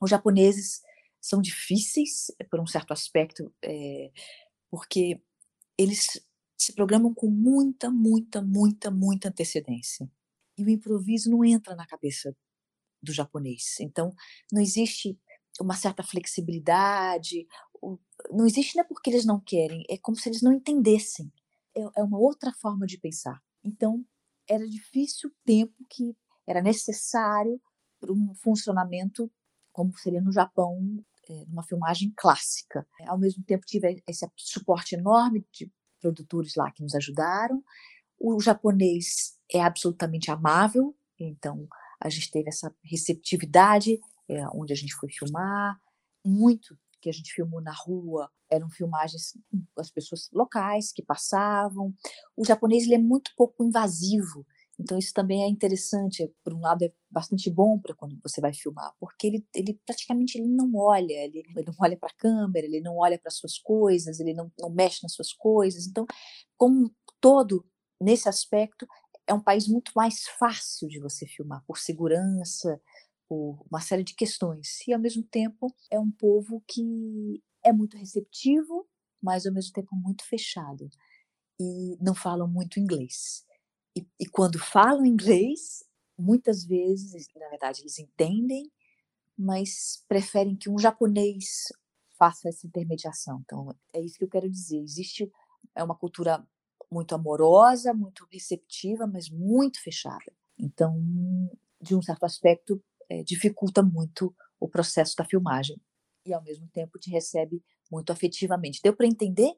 Os 0.00 0.10
japoneses 0.10 0.82
são 1.20 1.40
difíceis, 1.40 2.30
por 2.50 2.60
um 2.60 2.66
certo 2.66 2.92
aspecto, 2.92 3.52
é, 3.62 4.12
porque 4.70 5.20
eles 5.78 6.20
se 6.56 6.72
programam 6.72 7.12
com 7.12 7.28
muita, 7.28 7.90
muita, 7.90 8.40
muita, 8.40 8.90
muita 8.90 9.28
antecedência. 9.28 10.10
E 10.56 10.64
o 10.64 10.68
improviso 10.68 11.30
não 11.30 11.44
entra 11.44 11.74
na 11.74 11.86
cabeça 11.86 12.34
do 13.02 13.12
japonês. 13.12 13.78
Então, 13.80 14.14
não 14.52 14.60
existe 14.60 15.18
uma 15.60 15.74
certa 15.74 16.02
flexibilidade, 16.02 17.46
não 18.30 18.46
existe 18.46 18.76
não 18.76 18.84
é 18.84 18.86
porque 18.86 19.10
eles 19.10 19.24
não 19.24 19.40
querem, 19.40 19.84
é 19.88 19.98
como 19.98 20.16
se 20.16 20.28
eles 20.28 20.42
não 20.42 20.52
entendessem. 20.52 21.32
É, 21.74 22.00
é 22.00 22.02
uma 22.02 22.18
outra 22.18 22.52
forma 22.52 22.86
de 22.86 22.98
pensar. 22.98 23.42
Então, 23.62 24.04
era 24.48 24.66
difícil 24.66 25.30
o 25.30 25.34
tempo 25.44 25.74
que 25.88 26.16
era 26.46 26.62
necessário 26.62 27.60
para 28.00 28.12
um 28.12 28.34
funcionamento 28.34 29.30
como 29.72 29.96
seria 29.98 30.22
no 30.22 30.32
Japão, 30.32 30.78
é, 31.28 31.44
numa 31.46 31.62
filmagem 31.62 32.12
clássica. 32.16 32.86
Ao 33.06 33.18
mesmo 33.18 33.44
tempo, 33.44 33.66
tive 33.66 34.02
esse 34.08 34.26
suporte 34.36 34.94
enorme 34.94 35.44
de 35.52 35.70
produtores 36.00 36.54
lá 36.56 36.70
que 36.70 36.82
nos 36.82 36.94
ajudaram. 36.94 37.62
O 38.18 38.40
japonês 38.40 39.38
é 39.52 39.60
absolutamente 39.62 40.30
amável, 40.30 40.96
então 41.18 41.68
a 42.00 42.08
gente 42.08 42.30
teve 42.30 42.48
essa 42.48 42.74
receptividade 42.82 43.98
é, 44.28 44.46
onde 44.54 44.72
a 44.72 44.76
gente 44.76 44.94
foi 44.94 45.10
filmar. 45.10 45.78
Muito 46.24 46.78
que 47.00 47.10
a 47.10 47.12
gente 47.12 47.32
filmou 47.32 47.60
na 47.60 47.72
rua 47.72 48.30
eram 48.50 48.70
filmagens 48.70 49.32
com 49.74 49.80
as 49.80 49.90
pessoas 49.90 50.28
locais 50.32 50.92
que 50.92 51.02
passavam. 51.02 51.94
O 52.36 52.44
japonês 52.44 52.84
ele 52.84 52.94
é 52.94 52.98
muito 52.98 53.32
pouco 53.36 53.64
invasivo, 53.64 54.46
então 54.78 54.98
isso 54.98 55.12
também 55.14 55.42
é 55.42 55.48
interessante. 55.48 56.30
Por 56.44 56.52
um 56.54 56.60
lado 56.60 56.84
é 56.84 56.92
bastante 57.10 57.50
bom 57.50 57.78
para 57.78 57.94
quando 57.94 58.18
você 58.22 58.40
vai 58.40 58.52
filmar, 58.52 58.94
porque 59.00 59.26
ele, 59.26 59.46
ele 59.54 59.80
praticamente 59.86 60.38
ele 60.38 60.48
não 60.48 60.74
olha, 60.74 61.12
ele, 61.12 61.42
ele 61.56 61.64
não 61.66 61.74
olha 61.80 61.96
para 61.96 62.10
a 62.10 62.16
câmera, 62.16 62.66
ele 62.66 62.80
não 62.80 62.96
olha 62.96 63.18
para 63.18 63.28
as 63.28 63.36
suas 63.36 63.58
coisas, 63.58 64.20
ele 64.20 64.34
não, 64.34 64.52
não 64.58 64.70
mexe 64.70 65.00
nas 65.02 65.12
suas 65.14 65.32
coisas. 65.32 65.86
Então, 65.86 66.06
como 66.56 66.94
todo 67.20 67.64
nesse 68.00 68.28
aspecto 68.28 68.86
é 69.26 69.34
um 69.34 69.40
país 69.40 69.66
muito 69.66 69.92
mais 69.94 70.26
fácil 70.38 70.88
de 70.88 71.00
você 71.00 71.26
filmar 71.26 71.64
por 71.66 71.78
segurança, 71.78 72.80
por 73.28 73.64
uma 73.70 73.80
série 73.80 74.04
de 74.04 74.14
questões. 74.14 74.86
E, 74.86 74.92
ao 74.92 75.00
mesmo 75.00 75.22
tempo, 75.24 75.74
é 75.90 75.98
um 75.98 76.10
povo 76.10 76.62
que 76.68 77.42
é 77.64 77.72
muito 77.72 77.96
receptivo, 77.96 78.86
mas, 79.20 79.46
ao 79.46 79.52
mesmo 79.52 79.72
tempo, 79.72 79.96
muito 79.96 80.24
fechado. 80.24 80.88
E 81.60 81.96
não 82.00 82.14
falam 82.14 82.46
muito 82.46 82.78
inglês. 82.78 83.44
E, 83.96 84.06
e 84.20 84.26
quando 84.26 84.58
falam 84.58 85.06
inglês, 85.06 85.82
muitas 86.18 86.64
vezes, 86.64 87.26
na 87.34 87.48
verdade, 87.48 87.80
eles 87.80 87.98
entendem, 87.98 88.70
mas 89.36 90.04
preferem 90.06 90.54
que 90.54 90.68
um 90.68 90.78
japonês 90.78 91.72
faça 92.18 92.48
essa 92.48 92.66
intermediação. 92.66 93.40
Então, 93.44 93.74
é 93.92 94.00
isso 94.00 94.18
que 94.18 94.24
eu 94.24 94.28
quero 94.28 94.50
dizer. 94.50 94.78
Existe 94.78 95.30
é 95.74 95.82
uma 95.82 95.96
cultura 95.96 96.46
muito 96.90 97.14
amorosa, 97.14 97.92
muito 97.92 98.26
receptiva, 98.30 99.06
mas 99.06 99.28
muito 99.30 99.82
fechada. 99.82 100.32
Então, 100.58 100.98
de 101.80 101.94
um 101.94 102.02
certo 102.02 102.24
aspecto, 102.24 102.82
é, 103.08 103.22
dificulta 103.22 103.82
muito 103.82 104.34
o 104.58 104.68
processo 104.68 105.14
da 105.16 105.24
filmagem 105.24 105.80
e 106.24 106.32
ao 106.32 106.42
mesmo 106.42 106.68
tempo 106.68 106.98
te 106.98 107.10
recebe 107.10 107.62
muito 107.90 108.12
afetivamente. 108.12 108.80
Deu 108.82 108.94
para 108.94 109.06
entender? 109.06 109.52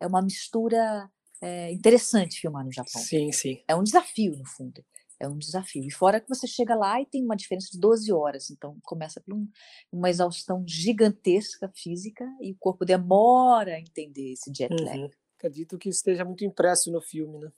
É 0.00 0.06
uma 0.06 0.22
mistura 0.22 1.10
é, 1.40 1.72
interessante 1.72 2.40
filmar 2.40 2.64
no 2.64 2.72
Japão. 2.72 3.00
Sim, 3.00 3.30
sim. 3.32 3.62
É 3.66 3.74
um 3.74 3.82
desafio, 3.82 4.36
no 4.36 4.46
fundo. 4.46 4.84
É 5.20 5.28
um 5.28 5.36
desafio. 5.36 5.84
E 5.84 5.90
fora 5.90 6.20
que 6.20 6.28
você 6.28 6.46
chega 6.46 6.74
lá 6.74 7.00
e 7.00 7.06
tem 7.06 7.24
uma 7.24 7.36
diferença 7.36 7.68
de 7.72 7.78
12 7.78 8.12
horas. 8.12 8.50
Então, 8.50 8.78
começa 8.82 9.20
por 9.20 9.34
um, 9.34 9.48
uma 9.90 10.08
exaustão 10.08 10.64
gigantesca 10.66 11.70
física 11.74 12.24
e 12.40 12.52
o 12.52 12.56
corpo 12.58 12.84
demora 12.84 13.74
a 13.74 13.80
entender 13.80 14.32
esse 14.32 14.52
jet 14.54 14.72
lag. 14.82 14.98
Uhum. 14.98 15.10
Acredito 15.36 15.78
que 15.78 15.88
esteja 15.88 16.24
muito 16.24 16.44
impresso 16.44 16.90
no 16.92 17.00
filme, 17.00 17.38
né? 17.38 17.52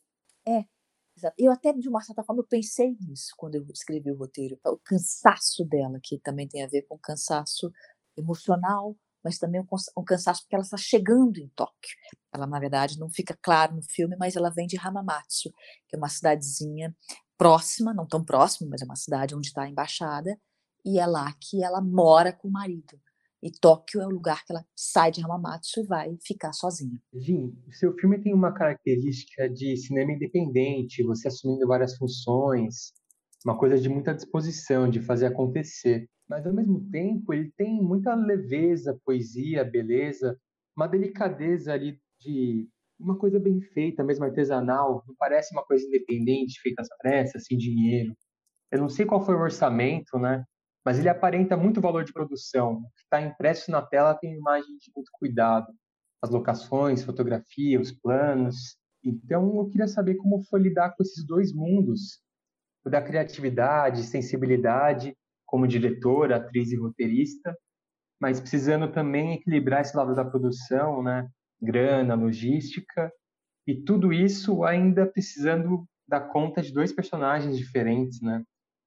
É, 0.47 0.64
eu 1.37 1.53
até, 1.53 1.73
de 1.73 1.88
uma 1.88 2.01
certa 2.01 2.23
forma, 2.23 2.40
eu 2.40 2.47
pensei 2.47 2.97
nisso 3.01 3.35
quando 3.37 3.57
eu 3.57 3.66
escrevi 3.73 4.11
o 4.11 4.16
roteiro. 4.16 4.59
O 4.64 4.79
cansaço 4.79 5.64
dela, 5.64 5.99
que 6.03 6.19
também 6.19 6.49
tem 6.49 6.62
a 6.62 6.69
ver 6.69 6.83
com 6.83 6.99
cansaço 6.99 7.71
emocional, 8.16 8.97
mas 9.24 9.38
também 9.38 9.61
um 9.96 10.04
cansaço 10.04 10.42
porque 10.42 10.54
ela 10.54 10.64
está 10.64 10.76
chegando 10.76 11.38
em 11.38 11.48
Tóquio. 11.54 11.96
Ela, 12.33 12.46
na 12.46 12.59
verdade, 12.59 12.98
não 12.98 13.11
fica 13.11 13.37
claro 13.42 13.74
no 13.74 13.83
filme, 13.83 14.16
mas 14.18 14.37
ela 14.37 14.50
vem 14.50 14.66
de 14.66 14.78
Hamamatsu, 14.78 15.50
que 15.88 15.96
é 15.96 15.98
uma 15.98 16.09
cidadezinha 16.09 16.94
próxima, 17.37 17.94
não 17.94 18.06
tão 18.06 18.24
próxima, 18.24 18.68
mas 18.70 18.83
é 18.83 18.85
uma 18.85 18.96
cidade 18.96 19.35
onde 19.35 19.48
está 19.48 19.62
a 19.62 19.68
embaixada, 19.68 20.38
e 20.85 20.98
é 20.98 21.06
lá 21.06 21.33
que 21.40 21.62
ela 21.62 21.80
mora 21.80 22.33
com 22.33 22.48
o 22.48 22.52
marido. 22.52 22.98
E 23.42 23.50
Tóquio 23.50 24.02
é 24.02 24.06
o 24.06 24.11
lugar 24.11 24.44
que 24.44 24.52
ela 24.52 24.64
sai 24.76 25.11
de 25.11 25.24
Hamamatsu 25.24 25.80
e 25.80 25.87
vai 25.87 26.16
ficar 26.22 26.52
sozinha. 26.52 27.00
Jim, 27.14 27.56
o 27.66 27.72
seu 27.72 27.94
filme 27.94 28.20
tem 28.20 28.35
uma 28.35 28.52
característica 28.52 29.48
de 29.48 29.76
cinema 29.78 30.12
independente, 30.12 31.02
você 31.02 31.28
assumindo 31.28 31.66
várias 31.66 31.96
funções, 31.96 32.92
uma 33.44 33.56
coisa 33.56 33.78
de 33.78 33.88
muita 33.88 34.14
disposição, 34.14 34.90
de 34.90 35.00
fazer 35.00 35.26
acontecer. 35.26 36.06
Mas, 36.31 36.47
ao 36.47 36.55
mesmo 36.55 36.88
tempo, 36.90 37.35
ele 37.35 37.51
tem 37.57 37.83
muita 37.83 38.14
leveza, 38.14 38.97
poesia, 39.05 39.64
beleza, 39.64 40.38
uma 40.77 40.87
delicadeza 40.87 41.73
ali 41.73 42.01
de 42.21 42.69
uma 42.99 43.19
coisa 43.19 43.40
bem 43.40 43.61
feita, 43.61 44.05
mesmo 44.05 44.25
artesanal. 44.25 45.03
Não 45.09 45.14
parece 45.19 45.53
uma 45.53 45.64
coisa 45.64 45.85
independente, 45.85 46.61
feita 46.61 46.83
às 46.83 46.88
pressas, 46.99 47.47
sem 47.47 47.59
dinheiro. 47.59 48.14
Eu 48.71 48.79
não 48.79 48.88
sei 48.88 49.05
qual 49.05 49.27
foi 49.27 49.35
o 49.35 49.40
orçamento, 49.40 50.21
né? 50.21 50.45
mas 50.85 50.99
ele 50.99 51.09
aparenta 51.09 51.57
muito 51.57 51.81
valor 51.81 52.05
de 52.05 52.12
produção. 52.12 52.75
O 52.75 52.90
que 52.97 53.03
está 53.03 53.21
impresso 53.21 53.71
na 53.71 53.83
tela 53.83 54.14
tem 54.14 54.33
imagem 54.33 54.77
de 54.79 54.93
muito 54.95 55.11
cuidado. 55.12 55.66
As 56.23 56.31
locações, 56.31 57.03
fotografia, 57.03 57.81
os 57.81 57.90
planos. 57.93 58.77
Então, 59.03 59.59
eu 59.59 59.69
queria 59.69 59.88
saber 59.88 60.14
como 60.14 60.45
foi 60.45 60.61
lidar 60.61 60.95
com 60.95 61.03
esses 61.03 61.27
dois 61.27 61.53
mundos, 61.53 62.23
o 62.85 62.90
da 62.90 63.03
criatividade, 63.03 64.05
sensibilidade, 64.05 65.16
como 65.50 65.66
diretora, 65.66 66.36
atriz 66.36 66.70
e 66.70 66.76
roteirista, 66.76 67.52
mas 68.20 68.40
precisando 68.40 68.92
também 68.92 69.34
equilibrar 69.34 69.80
esse 69.80 69.96
lado 69.96 70.14
da 70.14 70.24
produção, 70.24 71.02
né? 71.02 71.28
grana, 71.60 72.14
logística, 72.14 73.12
e 73.66 73.82
tudo 73.82 74.12
isso 74.12 74.64
ainda 74.64 75.06
precisando 75.06 75.84
dar 76.08 76.28
conta 76.28 76.62
de 76.62 76.72
dois 76.72 76.92
personagens 76.92 77.58
diferentes, 77.58 78.20
né? 78.22 78.42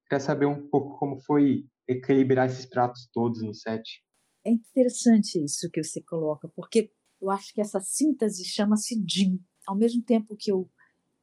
Queria 0.08 0.20
saber 0.20 0.46
um 0.46 0.68
pouco 0.68 0.98
como 0.98 1.20
foi 1.20 1.64
equilibrar 1.86 2.46
esses 2.46 2.66
pratos 2.66 3.08
todos 3.12 3.42
no 3.42 3.54
set. 3.54 4.02
É 4.44 4.50
interessante 4.50 5.42
isso 5.42 5.70
que 5.70 5.82
você 5.82 6.02
coloca, 6.02 6.48
porque 6.56 6.90
eu 7.20 7.30
acho 7.30 7.52
que 7.54 7.60
essa 7.60 7.80
síntese 7.80 8.44
chama-se 8.44 9.02
Jim. 9.06 9.38
Ao 9.66 9.76
mesmo 9.76 10.02
tempo 10.02 10.36
que 10.38 10.50
eu 10.50 10.68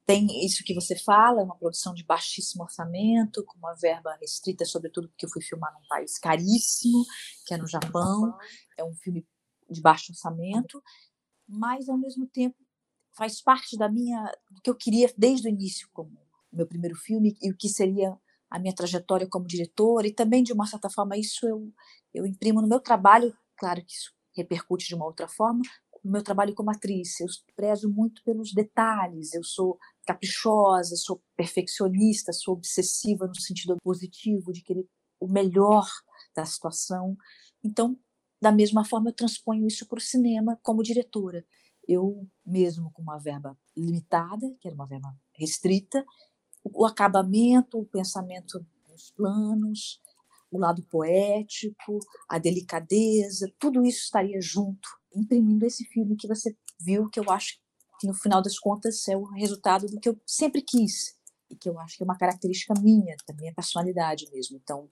tenho 0.06 0.30
isso 0.46 0.64
que 0.64 0.74
você 0.74 0.96
fala, 0.98 1.42
é 1.42 1.44
uma 1.44 1.58
produção 1.58 1.94
de 1.94 2.04
baixíssimo 2.04 2.64
orçamento, 2.64 3.44
com 3.46 3.58
uma 3.58 3.74
verba 3.76 4.16
restrita, 4.20 4.66
sobretudo 4.66 5.10
porque 5.10 5.26
eu 5.26 5.30
fui 5.30 5.42
filmar 5.42 5.74
num 5.74 5.88
país 5.88 6.18
caríssimo, 6.18 7.06
que 7.46 7.54
é 7.54 7.58
no 7.58 7.68
Japão. 7.68 8.36
É 8.78 8.84
um 8.84 8.96
filme 8.96 9.26
de 9.70 9.82
baixo 9.82 10.12
orçamento, 10.12 10.82
mas 11.48 11.88
ao 11.88 11.98
mesmo 11.98 12.28
tempo 12.28 12.56
faz 13.16 13.42
parte 13.42 13.78
da 13.78 13.90
minha 13.90 14.24
do 14.50 14.62
que 14.62 14.70
eu 14.70 14.76
queria 14.76 15.12
desde 15.18 15.48
o 15.48 15.52
início 15.52 15.88
como 15.94 16.18
meu 16.52 16.68
primeiro 16.68 16.96
filme 16.96 17.38
e 17.42 17.52
o 17.52 17.58
que 17.58 17.70
seria 17.70 18.18
a 18.50 18.60
minha 18.60 18.76
trajetória 18.76 19.28
como 19.30 19.48
diretora 19.48 20.08
e 20.08 20.14
também 20.14 20.44
de 20.44 20.52
uma 20.54 20.66
certa 20.66 20.90
forma 20.90 21.18
isso 21.18 21.48
eu 21.48 21.74
eu 22.14 22.26
imprimo 22.26 22.62
no 22.62 22.68
meu 22.68 22.80
trabalho, 22.80 23.34
claro 23.58 23.84
que 23.86 23.94
isso 23.94 24.14
repercute 24.36 24.88
de 24.88 24.96
uma 24.96 25.06
outra 25.06 25.28
forma, 25.28 25.62
meu 26.10 26.24
trabalho 26.24 26.54
como 26.56 26.72
atriz. 26.72 27.20
Eu 27.20 27.28
prezo 27.56 27.90
muito 27.90 28.24
pelos 28.24 28.54
detalhes, 28.54 29.34
eu 29.34 29.44
sou 29.44 29.78
caprichosa, 30.06 30.96
sou 30.96 31.22
perfeccionista, 31.36 32.34
sou 32.34 32.56
obsessiva 32.56 33.28
no 33.28 33.40
sentido 33.40 33.78
positivo 33.84 34.52
de 34.52 34.62
querer 34.62 34.88
o 35.20 35.28
melhor 35.28 35.88
da 36.36 36.46
situação. 36.46 37.16
Então, 37.64 37.98
da 38.42 38.52
mesma 38.52 38.84
forma, 38.84 39.10
eu 39.10 39.14
transponho 39.14 39.68
isso 39.68 39.88
para 39.88 40.00
o 40.00 40.02
cinema 40.02 40.60
como 40.64 40.82
diretora. 40.82 41.46
Eu, 41.88 42.28
mesmo 42.46 42.92
com 42.92 43.02
uma 43.02 43.20
verba 43.20 43.58
limitada, 43.78 44.48
que 44.60 44.68
era 44.68 44.76
uma 44.76 44.88
verba 44.88 45.16
restrita, 45.34 46.04
o 46.64 46.86
acabamento, 46.86 47.80
o 47.80 47.86
pensamento 47.86 48.66
nos 48.90 49.12
planos, 49.12 50.02
o 50.52 50.58
lado 50.58 50.84
poético, 50.84 52.00
a 52.28 52.38
delicadeza, 52.38 53.52
tudo 53.58 53.86
isso 53.86 54.04
estaria 54.04 54.40
junto, 54.42 54.90
imprimindo 55.16 55.66
esse 55.66 55.84
filme 55.86 56.16
que 56.16 56.28
você 56.28 56.56
viu, 56.80 57.10
que 57.10 57.20
eu 57.20 57.30
acho 57.30 57.60
que 58.00 58.08
no 58.08 58.14
final 58.14 58.42
das 58.42 58.58
contas 58.58 59.08
é 59.08 59.16
o 59.16 59.26
resultado 59.26 59.88
do 59.88 60.00
que 60.00 60.10
eu 60.10 60.20
sempre 60.26 60.62
quis 60.62 61.16
e 61.50 61.56
que 61.56 61.70
eu 61.70 61.80
acho 61.80 61.98
que 61.98 62.04
é 62.04 62.06
uma 62.06 62.18
característica 62.18 62.74
minha, 62.82 63.16
da 63.28 63.34
minha 63.36 63.54
personalidade 63.54 64.30
mesmo. 64.32 64.58
Então, 64.58 64.90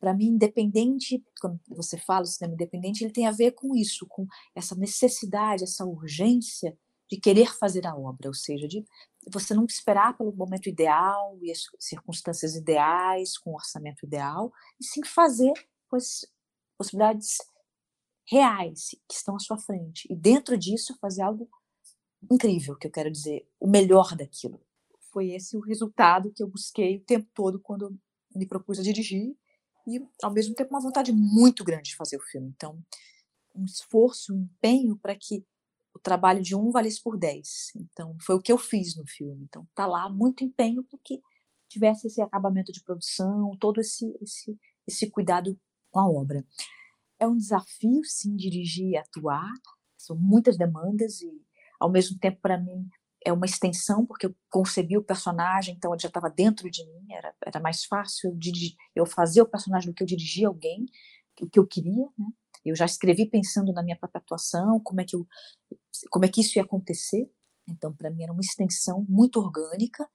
para 0.00 0.14
mim, 0.14 0.28
independente, 0.28 1.22
quando 1.40 1.60
você 1.68 1.98
fala 1.98 2.24
cinema 2.24 2.54
independente, 2.54 3.04
ele 3.04 3.12
tem 3.12 3.26
a 3.26 3.32
ver 3.32 3.52
com 3.52 3.76
isso, 3.76 4.06
com 4.08 4.26
essa 4.54 4.74
necessidade, 4.74 5.64
essa 5.64 5.84
urgência 5.84 6.76
de 7.08 7.20
querer 7.20 7.54
fazer 7.54 7.86
a 7.86 7.94
obra, 7.94 8.28
ou 8.28 8.34
seja, 8.34 8.66
de 8.66 8.84
você 9.30 9.54
não 9.54 9.66
esperar 9.66 10.16
pelo 10.16 10.34
momento 10.34 10.68
ideal 10.68 11.38
e 11.42 11.50
as 11.52 11.60
circunstâncias 11.78 12.54
ideais, 12.54 13.36
com 13.36 13.50
o 13.50 13.54
orçamento 13.54 14.06
ideal, 14.06 14.50
e 14.80 14.84
sim 14.84 15.04
fazer 15.04 15.52
com 15.88 15.96
as 15.96 16.26
possibilidades 16.78 17.36
reais 18.26 18.90
que 19.08 19.14
estão 19.14 19.36
à 19.36 19.38
sua 19.38 19.58
frente. 19.58 20.06
E 20.10 20.16
dentro 20.16 20.56
disso, 20.56 20.96
fazer 21.00 21.22
algo 21.22 21.48
incrível, 22.30 22.76
que 22.76 22.86
eu 22.86 22.90
quero 22.90 23.10
dizer, 23.10 23.48
o 23.58 23.68
melhor 23.68 24.14
daquilo. 24.16 24.60
Foi 25.12 25.32
esse 25.32 25.56
o 25.56 25.60
resultado 25.60 26.32
que 26.32 26.42
eu 26.42 26.48
busquei 26.48 26.96
o 26.96 27.04
tempo 27.04 27.28
todo 27.34 27.60
quando 27.60 27.96
me 28.34 28.46
propus 28.46 28.78
a 28.78 28.82
dirigir 28.82 29.36
e, 29.86 30.00
ao 30.22 30.32
mesmo 30.32 30.54
tempo, 30.54 30.70
uma 30.70 30.80
vontade 30.80 31.12
muito 31.12 31.64
grande 31.64 31.90
de 31.90 31.96
fazer 31.96 32.16
o 32.16 32.22
filme. 32.22 32.48
Então, 32.54 32.80
um 33.54 33.64
esforço, 33.64 34.34
um 34.34 34.42
empenho 34.42 34.96
para 34.96 35.14
que 35.14 35.44
o 35.94 35.98
trabalho 35.98 36.42
de 36.42 36.56
um 36.56 36.70
valesse 36.70 37.02
por 37.02 37.18
dez. 37.18 37.70
Então, 37.76 38.16
foi 38.20 38.34
o 38.34 38.40
que 38.40 38.50
eu 38.50 38.56
fiz 38.56 38.96
no 38.96 39.06
filme. 39.06 39.44
Então, 39.44 39.66
tá 39.74 39.86
lá 39.86 40.08
muito 40.08 40.44
empenho 40.44 40.82
para 40.84 40.98
que 41.04 41.20
tivesse 41.68 42.06
esse 42.06 42.20
acabamento 42.20 42.72
de 42.72 42.82
produção, 42.82 43.56
todo 43.58 43.80
esse, 43.80 44.16
esse, 44.20 44.58
esse 44.86 45.10
cuidado 45.10 45.58
com 45.90 46.00
a 46.00 46.08
obra. 46.08 46.46
É 47.22 47.26
um 47.26 47.36
desafio, 47.36 48.02
sim, 48.04 48.34
dirigir 48.34 48.88
e 48.88 48.96
atuar. 48.96 49.52
São 49.96 50.16
muitas 50.16 50.58
demandas 50.58 51.20
e, 51.20 51.30
ao 51.78 51.88
mesmo 51.88 52.18
tempo, 52.18 52.40
para 52.42 52.58
mim, 52.58 52.88
é 53.24 53.32
uma 53.32 53.46
extensão, 53.46 54.04
porque 54.04 54.26
eu 54.26 54.34
concebi 54.50 54.98
o 54.98 55.04
personagem, 55.04 55.76
então 55.76 55.92
ele 55.92 56.02
já 56.02 56.08
estava 56.08 56.28
dentro 56.28 56.68
de 56.68 56.84
mim, 56.84 57.12
era, 57.12 57.32
era 57.46 57.60
mais 57.60 57.84
fácil 57.84 58.30
eu, 58.30 58.36
dirigir, 58.36 58.74
eu 58.92 59.06
fazer 59.06 59.40
o 59.40 59.46
personagem 59.46 59.88
do 59.88 59.94
que 59.94 60.02
eu 60.02 60.06
dirigir 60.06 60.46
alguém, 60.46 60.84
o 61.40 61.48
que 61.48 61.60
eu 61.60 61.64
queria, 61.64 62.08
né? 62.18 62.26
Eu 62.64 62.74
já 62.74 62.86
escrevi 62.86 63.24
pensando 63.30 63.72
na 63.72 63.84
minha 63.84 63.96
própria 63.96 64.18
atuação, 64.18 64.80
como 64.80 65.00
é 65.00 65.04
que, 65.04 65.14
eu, 65.14 65.24
como 66.10 66.24
é 66.24 66.28
que 66.28 66.40
isso 66.40 66.58
ia 66.58 66.64
acontecer. 66.64 67.30
Então, 67.68 67.94
para 67.94 68.10
mim, 68.10 68.24
era 68.24 68.32
uma 68.32 68.40
extensão 68.40 69.06
muito 69.08 69.38
orgânica. 69.38 70.08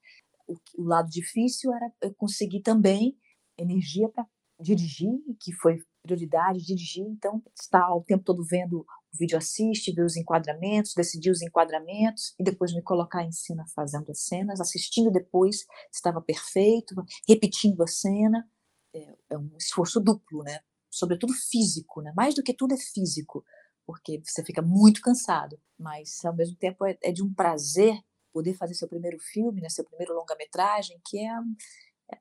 O, 0.45 0.57
o 0.77 0.83
lado 0.83 1.09
difícil 1.09 1.73
era 1.73 1.89
eu 2.01 2.13
conseguir 2.13 2.61
também 2.61 3.17
energia 3.57 4.09
para 4.09 4.27
dirigir, 4.59 5.09
que 5.41 5.53
foi 5.53 5.81
prioridade, 6.07 6.65
dirigir. 6.65 7.05
Então, 7.05 7.43
estar 7.59 7.93
o 7.93 8.03
tempo 8.03 8.23
todo 8.23 8.43
vendo 8.45 8.79
o 8.79 8.85
vídeo 9.19 9.37
assiste, 9.37 9.91
ver 9.91 10.03
os 10.03 10.15
enquadramentos, 10.15 10.93
decidir 10.93 11.29
os 11.29 11.41
enquadramentos 11.41 12.33
e 12.39 12.43
depois 12.43 12.73
me 12.73 12.81
colocar 12.81 13.23
em 13.23 13.31
cena 13.31 13.65
fazendo 13.75 14.09
as 14.11 14.21
cenas, 14.21 14.61
assistindo 14.61 15.11
depois 15.11 15.65
estava 15.91 16.21
perfeito, 16.21 16.95
repetindo 17.27 17.81
a 17.83 17.87
cena. 17.87 18.49
É, 18.93 19.15
é 19.31 19.37
um 19.37 19.51
esforço 19.57 19.99
duplo, 19.99 20.43
né? 20.43 20.59
Sobretudo 20.89 21.33
físico, 21.33 22.01
né? 22.01 22.13
Mais 22.15 22.33
do 22.33 22.41
que 22.41 22.53
tudo 22.53 22.73
é 22.73 22.77
físico, 22.77 23.43
porque 23.85 24.21
você 24.23 24.43
fica 24.43 24.61
muito 24.61 25.01
cansado, 25.01 25.59
mas 25.77 26.23
ao 26.25 26.35
mesmo 26.35 26.55
tempo 26.57 26.85
é, 26.85 26.97
é 27.03 27.11
de 27.11 27.21
um 27.21 27.33
prazer 27.33 27.99
poder 28.31 28.53
fazer 28.53 28.75
seu 28.75 28.87
primeiro 28.87 29.17
filme, 29.19 29.61
né? 29.61 29.69
Seu 29.69 29.83
primeiro 29.83 30.13
longa-metragem, 30.13 30.99
que 31.05 31.19
é 31.19 31.31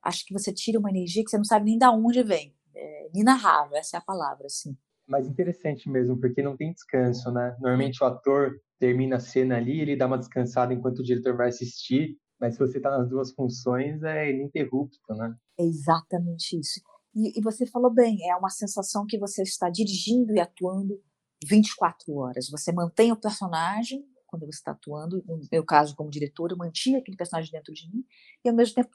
acho 0.02 0.24
que 0.24 0.32
você 0.32 0.52
tira 0.52 0.78
uma 0.78 0.90
energia 0.90 1.22
que 1.22 1.30
você 1.30 1.36
não 1.36 1.44
sabe 1.44 1.66
nem 1.66 1.78
de 1.78 1.86
onde 1.86 2.22
vem. 2.22 2.54
É 2.76 3.78
essa 3.78 3.96
é 3.96 3.98
a 3.98 4.02
palavra, 4.02 4.46
assim 4.46 4.76
mais 5.06 5.26
interessante 5.26 5.88
mesmo, 5.88 6.18
porque 6.18 6.42
não 6.42 6.56
tem 6.56 6.72
descanso, 6.72 7.30
né? 7.30 7.56
Normalmente 7.60 8.02
o 8.02 8.06
ator 8.06 8.60
termina 8.78 9.16
a 9.16 9.20
cena 9.20 9.56
ali, 9.56 9.80
ele 9.80 9.96
dá 9.96 10.06
uma 10.06 10.18
descansada 10.18 10.74
enquanto 10.74 10.98
o 10.98 11.02
diretor 11.02 11.36
vai 11.36 11.48
assistir, 11.48 12.18
mas 12.40 12.54
se 12.54 12.58
você 12.58 12.78
está 12.78 12.90
nas 12.90 13.08
duas 13.08 13.32
funções, 13.32 14.02
é 14.02 14.30
ininterrupto, 14.30 14.98
né? 15.14 15.34
É 15.58 15.64
exatamente 15.64 16.58
isso. 16.58 16.80
E, 17.14 17.38
e, 17.38 17.42
você 17.42 17.64
falou 17.66 17.90
bem, 17.90 18.18
é 18.28 18.36
uma 18.36 18.50
sensação 18.50 19.06
que 19.06 19.18
você 19.18 19.42
está 19.42 19.70
dirigindo 19.70 20.34
e 20.34 20.40
atuando 20.40 21.00
24 21.46 22.14
horas. 22.14 22.50
Você 22.50 22.72
mantém 22.72 23.10
o 23.10 23.16
personagem 23.16 24.04
quando 24.26 24.44
você 24.44 24.58
está 24.58 24.72
atuando, 24.72 25.22
no 25.26 25.40
meu 25.50 25.64
caso 25.64 25.94
como 25.94 26.10
diretora, 26.10 26.52
eu 26.52 26.58
mantinha 26.58 26.98
aquele 26.98 27.16
personagem 27.16 27.50
dentro 27.50 27.72
de 27.72 27.88
mim, 27.88 28.04
e 28.44 28.48
ao 28.48 28.54
mesmo 28.54 28.74
tempo 28.74 28.90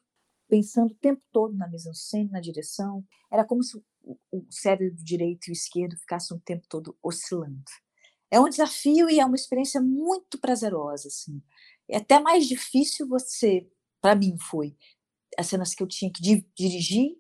pensando 0.51 0.91
o 0.91 0.95
tempo 0.95 1.21
todo 1.31 1.55
na 1.55 1.65
mise-en-scène, 1.65 2.29
na 2.29 2.41
direção. 2.41 3.05
Era 3.31 3.45
como 3.45 3.63
se 3.63 3.81
o 4.29 4.45
cérebro 4.49 5.01
direito 5.01 5.47
e 5.47 5.51
o 5.51 5.53
esquerdo 5.53 5.95
ficassem 5.95 6.35
o 6.35 6.41
tempo 6.41 6.67
todo 6.67 6.97
oscilando. 7.01 7.63
É 8.29 8.37
um 8.37 8.49
desafio 8.49 9.09
e 9.09 9.17
é 9.17 9.25
uma 9.25 9.37
experiência 9.37 9.79
muito 9.79 10.37
prazerosa, 10.37 11.07
assim. 11.07 11.41
É 11.89 11.97
até 11.97 12.19
mais 12.19 12.45
difícil 12.45 13.07
você, 13.07 13.65
para 14.01 14.13
mim 14.13 14.37
foi, 14.37 14.75
as 15.37 15.47
cenas 15.47 15.73
que 15.73 15.81
eu 15.81 15.87
tinha 15.87 16.11
que 16.11 16.21
dirigir 16.53 17.15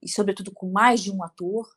e 0.00 0.08
sobretudo 0.08 0.52
com 0.52 0.70
mais 0.70 1.00
de 1.00 1.10
um 1.10 1.24
ator, 1.24 1.68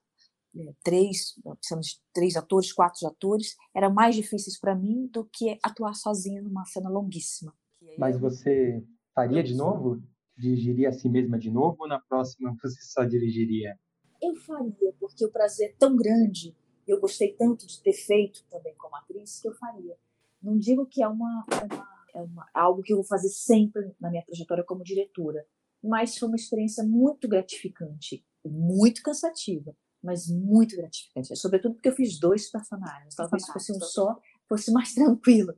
né, 0.53 0.71
três, 0.83 1.33
precisamos 1.57 1.99
três 2.13 2.35
atores, 2.35 2.71
quatro 2.71 3.07
atores, 3.07 3.55
eram 3.73 3.91
mais 3.91 4.15
difíceis 4.15 4.59
para 4.59 4.75
mim 4.75 5.07
do 5.07 5.25
que 5.25 5.57
atuar 5.63 5.95
sozinha 5.95 6.43
numa 6.43 6.65
cena 6.65 6.89
longuíssima. 6.89 7.55
Mas 7.97 8.19
você 8.19 8.83
faria 9.15 9.43
de 9.43 9.55
novo? 9.55 10.03
Dirigiria 10.37 10.89
a 10.89 10.93
si 10.93 11.09
mesma 11.09 11.37
de 11.37 11.49
novo 11.49 11.77
ou 11.79 11.87
na 11.87 11.99
próxima 11.99 12.55
você 12.61 12.81
só 12.81 13.03
dirigiria? 13.03 13.77
Eu 14.21 14.35
faria, 14.35 14.93
porque 14.99 15.25
o 15.25 15.31
prazer 15.31 15.69
é 15.69 15.75
tão 15.77 15.95
grande, 15.95 16.55
eu 16.87 16.99
gostei 16.99 17.33
tanto 17.33 17.65
de 17.67 17.81
ter 17.81 17.93
feito 17.93 18.43
também 18.49 18.73
como 18.77 18.95
atriz, 18.95 19.39
que 19.41 19.47
eu 19.47 19.53
faria. 19.53 19.97
Não 20.41 20.57
digo 20.57 20.85
que 20.85 21.01
é 21.01 21.07
uma, 21.07 21.45
uma, 21.49 21.87
é 22.13 22.21
uma 22.21 22.49
algo 22.53 22.81
que 22.81 22.93
eu 22.93 22.97
vou 22.97 23.05
fazer 23.05 23.29
sempre 23.29 23.93
na 23.99 24.09
minha 24.09 24.23
trajetória 24.23 24.63
como 24.63 24.83
diretora, 24.83 25.45
mas 25.83 26.17
foi 26.17 26.27
uma 26.27 26.35
experiência 26.35 26.83
muito 26.83 27.27
gratificante, 27.27 28.25
muito 28.43 29.01
cansativa, 29.01 29.75
mas 30.01 30.27
muito 30.29 30.75
gratificante. 30.75 31.35
Sobretudo 31.35 31.75
porque 31.75 31.89
eu 31.89 31.95
fiz 31.95 32.19
dois 32.19 32.49
personagens. 32.49 33.15
Talvez 33.15 33.45
se 33.45 33.51
fosse 33.51 33.71
um 33.71 33.79
só, 33.79 34.19
fosse 34.47 34.71
mais 34.71 34.93
tranquilo. 34.95 35.53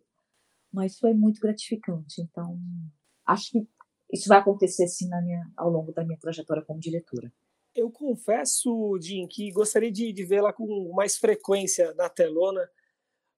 Mas 0.72 0.98
foi 0.98 1.14
muito 1.14 1.40
gratificante. 1.40 2.22
Então, 2.22 2.60
acho 3.26 3.52
que 3.52 3.68
isso 4.12 4.30
vai 4.30 4.40
acontecer 4.40 4.86
na 5.08 5.22
minha, 5.22 5.44
ao 5.56 5.70
longo 5.70 5.92
da 5.92 6.04
minha 6.04 6.18
trajetória 6.18 6.64
como 6.64 6.80
diretora. 6.80 7.32
Eu 7.76 7.92
confesso, 7.92 8.98
Jim, 9.00 9.28
que 9.28 9.52
gostaria 9.52 9.92
de, 9.92 10.12
de 10.12 10.24
vê-la 10.24 10.52
com 10.52 10.92
mais 10.96 11.18
frequência 11.18 11.94
na 11.94 12.10
telona. 12.10 12.68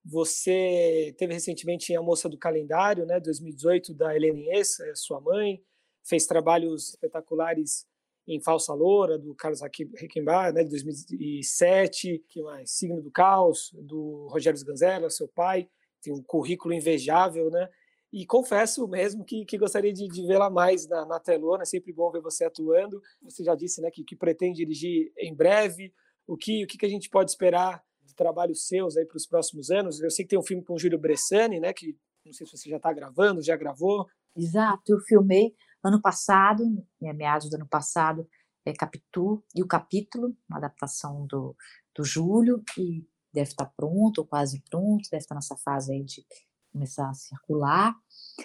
Você 0.05 1.13
teve 1.17 1.34
recentemente 1.34 1.93
a 1.95 2.01
Moça 2.01 2.29
do 2.29 2.38
Calendário, 2.38 3.05
né, 3.05 3.19
2018, 3.19 3.93
da 3.93 4.15
Helena 4.15 4.39
Inês, 4.39 4.79
é 4.79 4.95
sua 4.95 5.19
mãe, 5.19 5.62
fez 6.03 6.25
trabalhos 6.25 6.89
espetaculares 6.89 7.86
em 8.25 8.39
Falsa 8.39 8.73
Loura, 8.73 9.17
do 9.17 9.36
Carlos 9.36 9.60
Reichenbach, 9.62 10.53
né, 10.53 10.63
de 10.63 10.69
2007, 10.69 12.23
que 12.29 12.41
mais? 12.41 12.71
Signo 12.71 13.01
do 13.01 13.12
Caos, 13.12 13.71
do 13.73 14.27
Rogério 14.27 14.58
Sganzella, 14.58 15.10
seu 15.10 15.27
pai, 15.27 15.67
tem 16.01 16.13
um 16.13 16.21
currículo 16.23 16.73
invejável, 16.73 17.49
né? 17.49 17.67
E 18.12 18.26
confesso 18.26 18.88
mesmo 18.88 19.24
que, 19.24 19.45
que 19.45 19.58
gostaria 19.58 19.93
de, 19.93 20.08
de 20.08 20.26
vê-la 20.26 20.50
mais 20.50 20.88
na, 20.88 21.06
na 21.06 21.19
telona, 21.19 21.62
é 21.63 21.65
sempre 21.65 21.93
bom 21.93 22.12
ver 22.12 22.22
você 22.22 22.43
atuando. 22.43 23.02
Você 23.22 23.43
já 23.43 23.54
disse 23.54 23.82
né, 23.82 23.91
que, 23.91 24.04
que 24.04 24.15
pretende 24.15 24.58
dirigir 24.58 25.12
em 25.17 25.34
breve. 25.34 25.93
O 26.26 26.36
que, 26.36 26.63
o 26.63 26.67
que, 26.67 26.86
a 26.86 26.89
gente 26.89 27.10
pode 27.10 27.30
esperar 27.30 27.84
de 28.04 28.15
trabalhos 28.15 28.67
seus 28.67 28.98
aí 28.98 29.06
para 29.06 29.17
os 29.17 29.28
próximos 29.28 29.69
anos? 29.69 30.02
Eu 30.02 30.10
sei 30.10 30.26
que 30.26 30.30
tem 30.30 30.39
um 30.39 30.43
filme 30.43 30.63
com 30.63 30.74
o 30.74 30.80
Júlio 30.80 30.98
Bressani, 30.98 31.60
né, 31.60 31.72
que 31.72 31.95
não 32.26 32.34
sei 32.34 32.45
se 32.45 32.58
você 32.58 32.69
já 32.69 32.78
está 32.78 32.91
gravando, 32.91 33.41
já 33.41 33.56
gravou. 33.56 34.08
Exato, 34.36 34.91
eu 34.91 35.00
filmei 35.02 35.54
ano 35.84 36.02
passado, 36.02 36.63
em 37.02 37.13
meados 37.13 37.50
do 37.50 37.56
ano 37.56 37.67
passado, 37.67 38.28
é 38.65 38.74
Capitu 38.74 39.43
e 39.56 39.63
o 39.63 39.67
Capítulo, 39.67 40.36
uma 40.48 40.58
adaptação 40.58 41.26
do, 41.26 41.56
do 41.95 42.04
Júlio, 42.04 42.62
e 42.78 43.08
deve 43.34 43.50
estar 43.50 43.65
tá 43.65 43.74
pronto, 43.76 44.19
ou 44.19 44.28
quase 44.28 44.62
pronto, 44.69 45.10
deve 45.10 45.24
estar 45.24 45.30
tá 45.30 45.36
nessa 45.36 45.56
fase 45.58 45.93
aí 45.93 46.04
de 46.04 46.26
começar 46.71 47.10
a 47.10 47.13
circular. 47.13 47.95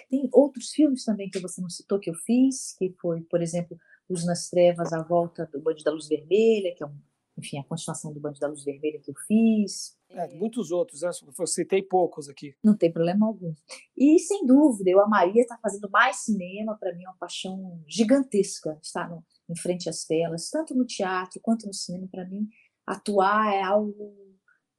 Tem 0.09 0.29
outros 0.33 0.69
filmes 0.71 1.03
também 1.03 1.29
que 1.29 1.39
você 1.39 1.61
não 1.61 1.69
citou 1.69 1.99
que 1.99 2.09
eu 2.09 2.15
fiz, 2.15 2.75
que 2.77 2.93
foi, 2.99 3.21
por 3.21 3.41
exemplo, 3.41 3.77
Os 4.09 4.25
nas 4.25 4.49
Trevas, 4.49 4.93
A 4.93 5.01
Volta 5.01 5.49
do 5.51 5.61
Bande 5.61 5.83
da 5.83 5.91
Luz 5.91 6.07
Vermelha, 6.07 6.73
que 6.75 6.83
é 6.83 6.87
um, 6.87 6.97
enfim, 7.37 7.57
a 7.59 7.63
continuação 7.63 8.13
do 8.13 8.19
Bande 8.19 8.39
da 8.39 8.47
Luz 8.47 8.63
Vermelha 8.63 8.99
que 8.99 9.11
eu 9.11 9.15
fiz. 9.27 9.97
É, 10.09 10.33
muitos 10.35 10.71
outros, 10.71 11.01
né? 11.01 11.09
Eu 11.37 11.47
citei 11.47 11.83
poucos 11.83 12.29
aqui. 12.29 12.55
Não 12.63 12.75
tem 12.75 12.91
problema 12.91 13.27
algum. 13.27 13.53
E, 13.97 14.19
sem 14.19 14.45
dúvida, 14.45 14.89
eu 14.89 15.01
amaria 15.01 15.41
estar 15.41 15.57
fazendo 15.59 15.89
mais 15.89 16.17
cinema, 16.17 16.77
para 16.77 16.93
mim 16.93 17.03
é 17.03 17.09
uma 17.09 17.17
paixão 17.17 17.83
gigantesca 17.87 18.77
estar 18.81 19.09
no, 19.09 19.23
em 19.49 19.55
frente 19.57 19.89
às 19.89 20.05
telas, 20.05 20.49
tanto 20.49 20.73
no 20.75 20.85
teatro 20.85 21.39
quanto 21.41 21.67
no 21.67 21.73
cinema. 21.73 22.07
Para 22.09 22.25
mim, 22.25 22.47
atuar 22.85 23.53
é 23.53 23.61
algo 23.61 24.15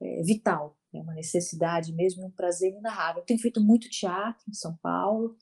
é, 0.00 0.22
vital 0.22 0.76
é 0.96 1.00
uma 1.00 1.14
necessidade 1.14 1.92
mesmo 1.92 2.22
e 2.22 2.26
um 2.26 2.30
prazer 2.30 2.70
inenarrável. 2.70 3.22
Eu 3.22 3.26
tenho 3.26 3.40
feito 3.40 3.60
muito 3.60 3.88
teatro 3.88 4.44
em 4.48 4.54
São 4.54 4.76
Paulo, 4.76 5.36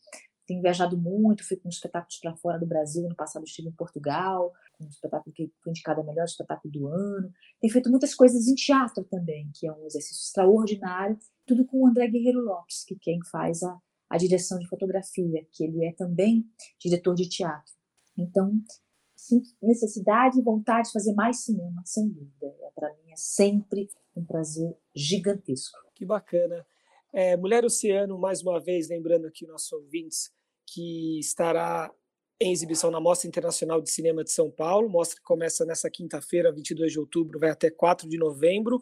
tenho 0.46 0.60
viajado 0.60 0.96
muito, 0.96 1.46
fui 1.46 1.56
com 1.56 1.68
espetáculos 1.68 2.18
para 2.18 2.36
fora 2.36 2.58
do 2.58 2.66
Brasil, 2.66 3.08
no 3.08 3.14
passado 3.14 3.44
estive 3.44 3.68
em 3.68 3.72
Portugal, 3.72 4.52
o 4.78 4.88
espetáculo 4.88 5.34
que 5.34 5.50
foi 5.62 5.70
indicado 5.70 6.00
a 6.00 6.04
melhor 6.04 6.24
espetáculo 6.24 6.72
do 6.72 6.86
ano. 6.88 7.32
Tem 7.60 7.70
feito 7.70 7.90
muitas 7.90 8.14
coisas 8.14 8.46
em 8.46 8.54
teatro 8.54 9.04
também, 9.04 9.50
que 9.54 9.66
é 9.66 9.72
um 9.72 9.86
exercício 9.86 10.22
extraordinário. 10.22 11.18
Tudo 11.46 11.64
com 11.64 11.82
o 11.82 11.86
André 11.86 12.08
Guerreiro 12.08 12.40
Lopes, 12.40 12.84
que 12.84 12.94
é 12.94 12.98
quem 13.00 13.20
faz 13.30 13.62
a, 13.62 13.78
a 14.10 14.16
direção 14.18 14.58
de 14.58 14.68
fotografia, 14.68 15.46
que 15.52 15.64
ele 15.64 15.84
é 15.84 15.92
também 15.92 16.46
diretor 16.78 17.14
de 17.14 17.28
teatro. 17.28 17.72
Então, 18.16 18.52
sinto 19.24 19.48
necessidade 19.62 20.38
e 20.38 20.42
vontade 20.42 20.88
de 20.88 20.92
fazer 20.92 21.14
mais 21.14 21.44
cinema, 21.44 21.82
sem 21.84 22.08
dúvida. 22.08 22.46
É, 22.46 22.70
Para 22.74 22.92
mim 22.94 23.10
é 23.10 23.16
sempre 23.16 23.88
um 24.14 24.24
prazer 24.24 24.76
gigantesco. 24.94 25.78
Que 25.94 26.04
bacana. 26.04 26.66
É, 27.12 27.36
Mulher 27.36 27.64
Oceano, 27.64 28.18
mais 28.18 28.42
uma 28.42 28.60
vez, 28.60 28.88
lembrando 28.88 29.26
aqui 29.26 29.46
nossos 29.46 29.72
ouvintes, 29.72 30.30
que 30.66 31.18
estará 31.18 31.90
em 32.40 32.52
exibição 32.52 32.90
na 32.90 33.00
Mostra 33.00 33.28
Internacional 33.28 33.80
de 33.80 33.90
Cinema 33.90 34.22
de 34.22 34.30
São 34.30 34.50
Paulo. 34.50 34.90
Mostra 34.90 35.16
que 35.16 35.22
começa 35.22 35.64
nessa 35.64 35.88
quinta-feira, 35.88 36.52
22 36.52 36.92
de 36.92 37.00
outubro, 37.00 37.38
vai 37.38 37.50
até 37.50 37.70
4 37.70 38.08
de 38.08 38.18
novembro. 38.18 38.78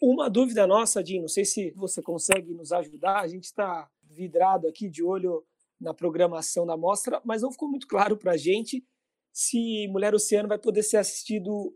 Uma 0.00 0.28
dúvida 0.28 0.66
nossa, 0.66 1.02
Dinho, 1.02 1.22
não 1.22 1.28
sei 1.28 1.44
se 1.44 1.70
você 1.70 2.02
consegue 2.02 2.52
nos 2.52 2.72
ajudar, 2.72 3.20
a 3.20 3.28
gente 3.28 3.44
está 3.44 3.88
vidrado 4.02 4.68
aqui 4.68 4.88
de 4.88 5.02
olho 5.02 5.44
na 5.80 5.94
programação 5.94 6.66
da 6.66 6.76
mostra, 6.76 7.22
mas 7.24 7.42
não 7.42 7.52
ficou 7.52 7.68
muito 7.68 7.86
claro 7.86 8.16
para 8.16 8.32
a 8.32 8.36
gente 8.36 8.84
se 9.32 9.86
Mulher 9.88 10.14
Oceano 10.14 10.48
vai 10.48 10.58
poder 10.58 10.82
ser 10.82 10.96
assistido 10.96 11.74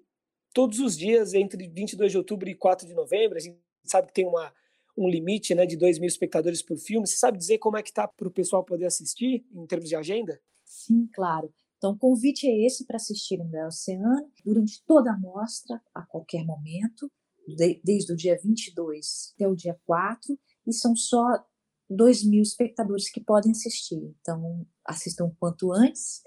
todos 0.53 0.79
os 0.79 0.97
dias 0.97 1.35
entre 1.35 1.69
22 1.69 2.13
de 2.13 2.19
outubro 2.19 2.49
e 2.49 2.55
4 2.55 2.87
de 2.87 2.95
novembro. 2.95 3.39
A 3.39 3.41
gente 3.41 3.59
sabe 3.85 4.09
que 4.09 4.15
tem 4.15 4.27
uma, 4.27 4.53
um 4.97 5.09
limite 5.09 5.55
né, 5.55 5.67
de 5.67 5.77
2 5.77 5.99
mil 5.99 6.09
espectadores 6.09 6.63
por 6.63 6.77
filme. 6.77 7.07
Você 7.07 7.17
sabe 7.17 7.39
dizer 7.39 7.59
como 7.59 7.77
é 7.77 7.83
que 7.83 7.91
está 7.91 8.07
para 8.07 8.29
o 8.29 8.33
pessoal 8.33 8.65
poder 8.65 8.87
assistir 8.87 9.45
em 9.53 9.67
termos 9.67 9.89
de 9.89 9.97
agenda? 9.97 10.41
Sim, 10.65 11.09
claro. 11.15 11.53
Então, 11.77 11.93
o 11.93 11.99
convite 11.99 12.47
é 12.47 12.65
esse 12.65 12.87
para 12.87 12.97
assistir 12.97 13.39
Mulher 13.39 13.67
Oceano 13.67 14.31
durante 14.45 14.85
toda 14.87 15.11
a 15.11 15.19
mostra, 15.19 15.81
a 15.93 16.03
qualquer 16.07 16.45
momento, 16.45 17.11
de, 17.47 17.81
desde 17.83 18.13
o 18.13 18.17
dia 18.17 18.39
22 18.41 19.33
até 19.35 19.49
o 19.49 19.57
dia 19.57 19.77
4, 19.85 20.39
e 20.65 20.73
são 20.73 20.95
só 20.95 21.45
2 21.91 22.25
mil 22.25 22.41
espectadores 22.41 23.11
que 23.11 23.21
podem 23.21 23.51
assistir. 23.51 24.15
Então, 24.21 24.65
assistam 24.87 25.25
o 25.25 25.35
quanto 25.35 25.73
antes. 25.73 26.23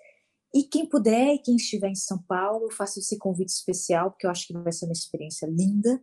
E 0.55 0.63
quem 0.63 0.87
puder, 0.87 1.33
e 1.33 1.39
quem 1.39 1.57
estiver 1.57 1.89
em 1.89 1.95
São 1.95 2.17
Paulo, 2.17 2.71
faça 2.71 2.97
esse 2.99 3.17
convite 3.17 3.49
especial, 3.49 4.11
porque 4.11 4.25
eu 4.25 4.31
acho 4.31 4.47
que 4.47 4.53
vai 4.53 4.71
ser 4.71 4.85
uma 4.85 4.93
experiência 4.93 5.45
linda, 5.47 6.01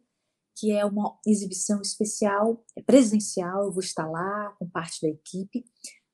que 0.54 0.70
é 0.70 0.84
uma 0.84 1.18
exibição 1.26 1.80
especial, 1.80 2.62
é 2.76 2.82
presencial, 2.82 3.64
eu 3.64 3.72
vou 3.72 3.80
estar 3.80 4.06
lá 4.06 4.54
com 4.58 4.68
parte 4.68 5.00
da 5.00 5.08
equipe, 5.08 5.64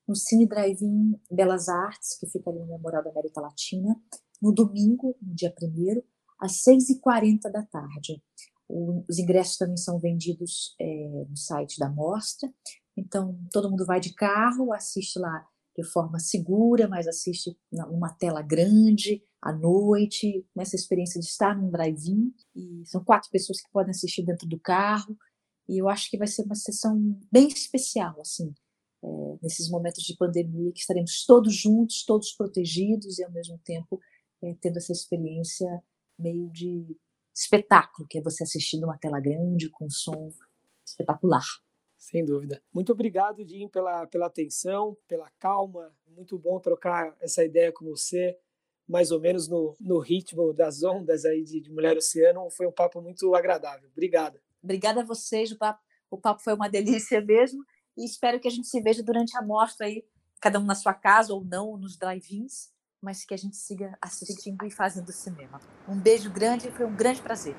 no 0.07 0.15
Cine 0.15 0.47
Drive-In 0.47 1.19
Belas 1.29 1.67
Artes, 1.67 2.17
que 2.17 2.27
fica 2.27 2.49
ali 2.49 2.59
no 2.59 2.67
Memorial 2.67 3.03
da 3.03 3.09
América 3.09 3.41
Latina, 3.41 4.01
no 4.41 4.53
domingo, 4.53 5.17
no 5.21 5.35
dia 5.35 5.53
1 5.61 6.01
às 6.39 6.63
6h40 6.63 7.51
da 7.51 7.63
tarde. 7.63 8.23
Os 8.69 9.19
ingressos 9.19 9.57
também 9.57 9.75
são 9.75 9.99
vendidos 9.99 10.77
é, 10.79 11.25
no 11.29 11.35
site 11.35 11.77
da 11.77 11.89
mostra, 11.89 12.49
então 12.95 13.37
todo 13.51 13.69
mundo 13.69 13.85
vai 13.85 13.99
de 13.99 14.13
carro, 14.13 14.71
assiste 14.71 15.19
lá 15.19 15.45
de 15.79 15.83
forma 15.83 16.19
segura, 16.19 16.87
mas 16.87 17.07
assiste 17.07 17.57
numa 17.71 18.13
tela 18.13 18.41
grande, 18.41 19.23
à 19.41 19.53
noite, 19.53 20.45
nessa 20.55 20.75
experiência 20.75 21.19
de 21.19 21.27
estar 21.27 21.55
num 21.55 21.71
drive-in. 21.71 22.33
E 22.55 22.83
são 22.85 23.03
quatro 23.03 23.29
pessoas 23.31 23.61
que 23.61 23.71
podem 23.71 23.91
assistir 23.91 24.25
dentro 24.25 24.47
do 24.47 24.59
carro. 24.59 25.17
E 25.67 25.77
eu 25.81 25.87
acho 25.87 26.09
que 26.09 26.17
vai 26.17 26.27
ser 26.27 26.43
uma 26.43 26.55
sessão 26.55 26.97
bem 27.31 27.47
especial, 27.47 28.19
assim, 28.19 28.53
é, 29.03 29.07
nesses 29.41 29.69
momentos 29.69 30.03
de 30.03 30.17
pandemia, 30.17 30.71
que 30.73 30.79
estaremos 30.79 31.25
todos 31.25 31.55
juntos, 31.55 32.03
todos 32.03 32.33
protegidos 32.33 33.19
e, 33.19 33.23
ao 33.23 33.31
mesmo 33.31 33.57
tempo, 33.63 33.99
é, 34.43 34.55
tendo 34.59 34.77
essa 34.77 34.91
experiência 34.91 35.67
meio 36.17 36.49
de 36.51 36.97
espetáculo, 37.33 38.07
que 38.09 38.17
é 38.17 38.21
você 38.21 38.43
assistir 38.43 38.79
numa 38.79 38.97
tela 38.97 39.19
grande, 39.21 39.69
com 39.69 39.89
som 39.89 40.29
espetacular. 40.85 41.45
Sem 41.99 42.23
dúvida. 42.23 42.63
Muito 42.73 42.93
obrigado, 42.93 43.45
Jim, 43.45 43.67
pela, 43.67 44.07
pela 44.07 44.27
atenção, 44.27 44.97
pela 45.05 45.29
calma. 45.37 45.93
Muito 46.07 46.39
bom 46.39 46.57
trocar 46.57 47.13
essa 47.19 47.43
ideia 47.43 47.73
com 47.73 47.83
você, 47.83 48.39
mais 48.87 49.11
ou 49.11 49.19
menos 49.19 49.49
no, 49.49 49.75
no 49.81 49.99
ritmo 49.99 50.53
das 50.53 50.81
ondas 50.81 51.25
aí 51.25 51.43
de, 51.43 51.59
de 51.59 51.69
Mulher 51.69 51.97
Oceano. 51.97 52.49
Foi 52.51 52.65
um 52.65 52.71
papo 52.71 53.01
muito 53.01 53.35
agradável. 53.35 53.89
Obrigada. 53.91 54.41
Obrigada 54.63 55.01
a 55.01 55.03
vocês. 55.03 55.51
O 55.51 55.57
papo, 55.57 55.81
o 56.09 56.17
papo 56.17 56.41
foi 56.41 56.53
uma 56.53 56.69
delícia 56.69 57.19
mesmo. 57.21 57.61
E 57.97 58.05
espero 58.05 58.39
que 58.39 58.47
a 58.47 58.51
gente 58.51 58.67
se 58.67 58.81
veja 58.81 59.03
durante 59.03 59.35
a 59.37 59.41
mostra 59.41 59.85
aí, 59.85 60.05
cada 60.39 60.57
um 60.57 60.63
na 60.63 60.75
sua 60.75 60.93
casa 60.93 61.33
ou 61.33 61.43
não, 61.43 61.75
nos 61.75 61.97
drive-ins, 61.97 62.71
mas 63.01 63.25
que 63.25 63.33
a 63.33 63.37
gente 63.37 63.57
siga 63.57 63.97
assistindo 64.01 64.65
e 64.65 64.71
fazendo 64.71 65.11
cinema. 65.11 65.59
Um 65.85 65.99
beijo 65.99 66.31
grande, 66.31 66.71
foi 66.71 66.85
um 66.85 66.95
grande 66.95 67.21
prazer. 67.21 67.57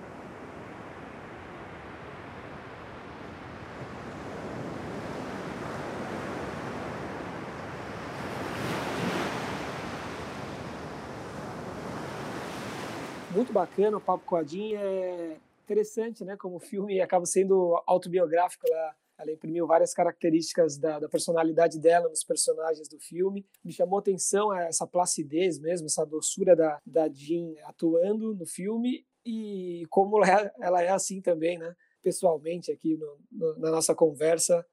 Muito 13.50 13.52
bacana 13.52 13.96
o 13.96 14.00
papo 14.00 14.24
com 14.24 14.36
a 14.36 14.44
Jean, 14.44 14.78
é 14.78 15.36
interessante, 15.64 16.24
né? 16.24 16.36
Como 16.36 16.56
o 16.56 16.60
filme 16.60 17.00
acaba 17.00 17.26
sendo 17.26 17.82
autobiográfico, 17.84 18.64
ela, 18.68 18.94
ela 19.18 19.32
imprimiu 19.32 19.66
várias 19.66 19.92
características 19.92 20.78
da, 20.78 21.00
da, 21.00 21.08
personalidade 21.08 21.78
dela 21.80 22.08
nos 22.08 22.22
personagens 22.22 22.88
do 22.88 22.98
filme. 23.00 23.44
Me 23.64 23.72
chamou 23.72 23.98
atenção 23.98 24.54
essa 24.54 24.86
placidez 24.86 25.58
mesmo, 25.58 25.86
essa 25.86 26.06
doçura 26.06 26.54
da, 26.54 26.78
da 26.86 27.08
Jean 27.08 27.54
atuando 27.64 28.34
no 28.34 28.46
filme 28.46 29.04
e 29.26 29.84
como 29.90 30.24
ela 30.24 30.42
é, 30.42 30.52
ela 30.60 30.82
é 30.82 30.88
assim 30.88 31.20
também, 31.20 31.58
né? 31.58 31.74
Pessoalmente 32.02 32.70
aqui 32.70 32.96
no, 32.96 33.18
no, 33.32 33.58
na 33.58 33.70
nossa 33.72 33.94
conversa, 33.94 34.64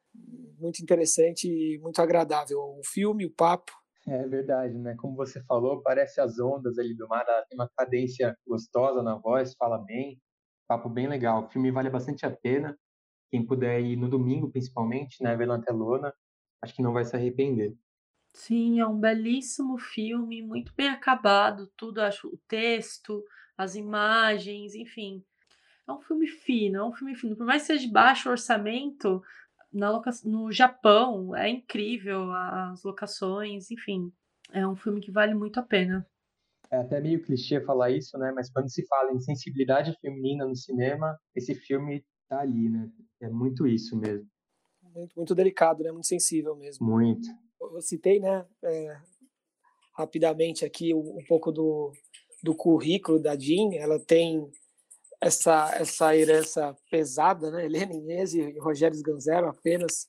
muito 0.59 0.81
interessante 0.81 1.47
e 1.49 1.79
muito 1.79 1.99
agradável 1.99 2.59
o 2.59 2.81
filme, 2.83 3.25
o 3.25 3.31
papo 3.31 3.71
é 4.08 4.28
verdade, 4.28 4.78
né? 4.78 4.96
Como 4.98 5.15
você 5.15 5.43
falou, 5.46 5.82
parece 5.82 6.22
as 6.22 6.39
ondas 6.39 6.78
ali 6.80 6.96
do 6.96 7.08
mar, 7.08 7.26
ela 7.28 7.46
tem 7.46 7.58
uma 7.58 7.70
cadência 7.78 8.38
gostosa 8.48 9.04
na 9.04 9.15
voz, 9.17 9.54
fala 9.58 9.78
bem, 9.80 10.22
papo 10.67 10.89
bem 10.89 11.08
legal. 11.08 11.43
O 11.46 11.50
filme 11.50 11.72
vale 11.72 11.89
bastante 11.89 12.26
a 12.26 12.32
pena. 12.32 12.78
Quem 13.32 13.46
puder 13.46 13.82
ir 13.82 13.98
no 13.98 14.10
domingo, 14.10 14.52
principalmente, 14.52 15.24
né, 15.24 15.36
ver 15.36 15.48
na 15.48 15.62
telona, 15.62 16.13
acho 16.63 16.76
que 16.76 16.84
não 16.84 16.93
vai 16.93 17.06
se 17.06 17.15
arrepender. 17.15 17.76
Sim, 18.34 18.80
é 18.80 18.86
um 18.86 19.00
belíssimo 19.00 19.78
filme, 19.78 20.41
muito 20.41 20.74
bem 20.76 20.89
acabado, 20.89 21.72
tudo, 21.76 22.00
acho, 22.00 22.28
o 22.28 22.38
texto, 22.48 23.24
as 23.58 23.76
imagens, 23.76 24.76
enfim. 24.76 25.24
É 25.88 25.93
um 25.93 26.02
filme 26.02 26.28
fino, 26.28 26.78
é 26.80 26.86
um 26.86 26.93
filme 26.93 27.15
fino. 27.15 27.36
Por 27.38 27.46
mais 27.46 27.63
que 27.63 27.67
seja 27.67 27.86
de 27.88 27.91
baixo 27.91 28.30
orçamento, 28.30 29.24
na 29.71 29.89
loca... 29.91 30.12
no 30.23 30.51
Japão 30.51 31.36
é 31.36 31.49
incrível 31.49 32.32
as 32.32 32.84
locações, 32.84 33.69
enfim, 33.71 34.12
é 34.51 34.67
um 34.67 34.75
filme 34.75 35.01
que 35.01 35.12
vale 35.12 35.34
muito 35.34 35.60
a 35.60 35.63
pena. 35.63 36.06
É 36.69 36.77
até 36.77 36.99
meio 36.99 37.23
clichê 37.23 37.62
falar 37.62 37.91
isso, 37.91 38.17
né? 38.17 38.32
Mas 38.36 38.51
quando 38.51 38.69
se 38.69 38.86
fala 38.88 39.13
em 39.13 39.19
sensibilidade 39.19 39.97
feminina 40.01 40.45
no 40.45 40.56
cinema, 40.56 41.17
esse 41.34 41.56
filme 41.56 42.06
tá 42.27 42.41
ali, 42.41 42.69
né? 42.69 42.91
É 43.21 43.30
muito 43.30 43.65
isso 43.65 43.95
mesmo. 43.97 44.27
Muito, 44.93 45.13
muito 45.15 45.36
delicado, 45.36 45.84
né? 45.84 45.91
Muito 45.91 46.08
sensível 46.08 46.56
mesmo. 46.56 46.86
Muito. 46.86 47.27
Eu 47.60 47.82
citei, 47.82 48.19
né? 48.19 48.45
É, 48.63 48.97
rapidamente 49.93 50.65
aqui 50.65 50.93
um, 50.93 51.19
um 51.19 51.23
pouco 51.27 51.51
do, 51.51 51.93
do 52.43 52.53
currículo 52.53 53.19
da 53.19 53.38
Jean. 53.38 53.73
Ela 53.73 53.99
tem 53.99 54.51
essa 55.21 55.71
essa 55.75 56.15
herança 56.15 56.75
pesada, 56.89 57.51
né? 57.51 57.65
Helena 57.65 57.93
Inês 57.93 58.34
e 58.34 58.58
Rogério 58.60 58.95
Sganzero 58.95 59.47
apenas 59.47 60.08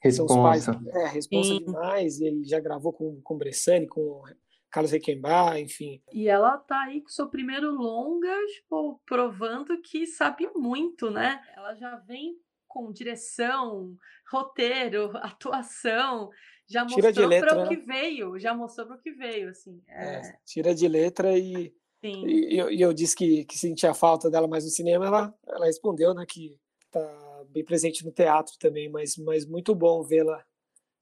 responsa. 0.00 0.34
são 0.34 0.42
os 0.42 0.42
pais, 0.42 0.68
é, 0.94 1.06
responsa 1.08 1.58
demais. 1.58 2.20
E 2.20 2.26
ele 2.26 2.44
já 2.44 2.60
gravou 2.60 2.92
com 2.92 3.20
com 3.22 3.38
Bressani, 3.38 3.86
com 3.86 4.22
Carlos 4.70 4.92
Requembar, 4.92 5.58
enfim. 5.58 6.02
E 6.12 6.28
ela 6.28 6.56
tá 6.56 6.82
aí 6.84 7.02
com 7.02 7.08
seu 7.08 7.28
primeiro 7.28 7.70
longa, 7.70 8.34
tipo, 8.54 9.00
provando 9.06 9.80
que 9.82 10.06
sabe 10.06 10.48
muito, 10.54 11.10
né? 11.10 11.42
Ela 11.54 11.74
já 11.74 11.96
vem 11.96 12.36
com 12.66 12.90
direção, 12.90 13.94
roteiro, 14.30 15.10
atuação, 15.18 16.30
já 16.66 16.84
mostrou 16.84 17.12
para 17.12 17.58
o 17.58 17.62
né? 17.62 17.68
que 17.68 17.76
veio, 17.76 18.38
já 18.38 18.54
mostrou 18.54 18.86
para 18.86 18.96
o 18.96 19.00
que 19.00 19.12
veio, 19.12 19.50
assim. 19.50 19.82
É... 19.86 20.14
É, 20.16 20.38
tira 20.46 20.74
de 20.74 20.88
letra 20.88 21.38
e 21.38 21.74
Sim. 22.04 22.26
E, 22.26 22.58
eu, 22.58 22.68
eu 22.70 22.92
disse 22.92 23.14
que, 23.14 23.44
que 23.44 23.56
sentia 23.56 23.94
falta 23.94 24.28
dela 24.28 24.48
mais 24.48 24.64
no 24.64 24.70
cinema, 24.70 25.06
ela, 25.06 25.34
ela 25.46 25.66
respondeu, 25.66 26.12
né, 26.12 26.26
que 26.26 26.58
tá 26.90 27.44
bem 27.48 27.64
presente 27.64 28.04
no 28.04 28.10
teatro 28.10 28.54
também, 28.58 28.90
mas, 28.90 29.16
mas 29.16 29.46
muito 29.46 29.74
bom 29.74 30.02
vê-la 30.02 30.44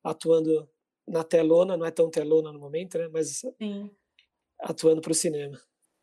atuando 0.05 0.69
na 1.09 1.25
telona, 1.25 1.77
não 1.77 1.87
é 1.87 1.91
tão 1.91 2.11
telona 2.11 2.53
no 2.53 2.61
momento, 2.61 2.99
né, 2.99 3.09
mas 3.09 3.39
Sim. 3.59 3.91
atuando 4.61 5.01
para 5.01 5.13
o 5.13 5.15
cinema. 5.15 5.59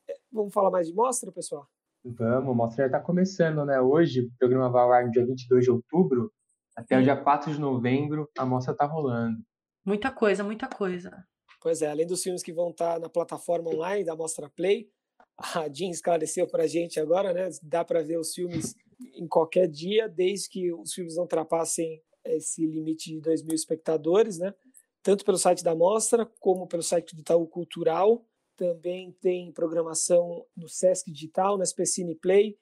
É, 0.10 0.16
vamos 0.32 0.54
falar 0.54 0.72
mais 0.72 0.88
de 0.88 0.94
mostra, 0.94 1.32
pessoal? 1.32 1.70
Vamos, 2.04 2.50
a 2.50 2.54
mostra 2.54 2.84
já 2.84 2.86
está 2.88 3.00
começando, 3.00 3.66
né? 3.66 3.82
Hoje 3.82 4.22
o 4.22 4.32
programa 4.40 4.70
vai 4.70 4.82
ao 4.82 4.92
ar 4.92 5.06
no 5.06 5.12
dia 5.12 5.26
22 5.26 5.66
de 5.66 5.72
outubro, 5.72 6.32
até 6.76 6.96
Sim. 6.96 7.02
o 7.02 7.04
dia 7.04 7.18
4 7.18 7.52
de 7.52 7.60
novembro 7.60 8.30
a 8.38 8.46
mostra 8.46 8.72
está 8.72 8.86
rolando. 8.86 9.38
Muita 9.86 10.12
coisa, 10.12 10.44
muita 10.44 10.68
coisa. 10.68 11.26
Pois 11.68 11.82
é, 11.82 11.88
além 11.88 12.08
dos 12.08 12.24
filmes 12.24 12.42
que 12.42 12.54
vão 12.54 12.70
estar 12.70 12.98
na 12.98 13.10
plataforma 13.10 13.70
online 13.70 14.02
da 14.02 14.16
Mostra 14.16 14.50
Play, 14.50 14.90
a 15.38 15.68
Jean 15.68 15.90
esclareceu 15.90 16.48
para 16.48 16.64
a 16.64 16.68
gente 16.68 16.98
agora, 16.98 17.34
né? 17.34 17.50
Dá 17.62 17.84
para 17.84 18.02
ver 18.02 18.18
os 18.18 18.34
filmes 18.34 18.74
em 19.14 19.28
qualquer 19.28 19.68
dia, 19.68 20.08
desde 20.08 20.48
que 20.48 20.72
os 20.72 20.94
filmes 20.94 21.16
não 21.16 21.24
ultrapassem 21.24 22.02
esse 22.24 22.66
limite 22.66 23.12
de 23.12 23.20
2 23.20 23.44
mil 23.44 23.54
espectadores, 23.54 24.38
né? 24.38 24.54
Tanto 25.04 25.26
pelo 25.26 25.38
site 25.38 25.62
da 25.62 25.76
Mostra, 25.76 26.26
como 26.40 26.68
pelo 26.68 26.82
site 26.82 27.14
do 27.14 27.20
Itaú 27.20 27.46
Cultural. 27.46 28.26
Também 28.56 29.12
tem 29.20 29.52
programação 29.52 30.46
no 30.56 30.70
Sesc 30.70 31.12
Digital, 31.12 31.58
na 31.58 31.66
Specine 31.66 32.16
Play, 32.16 32.58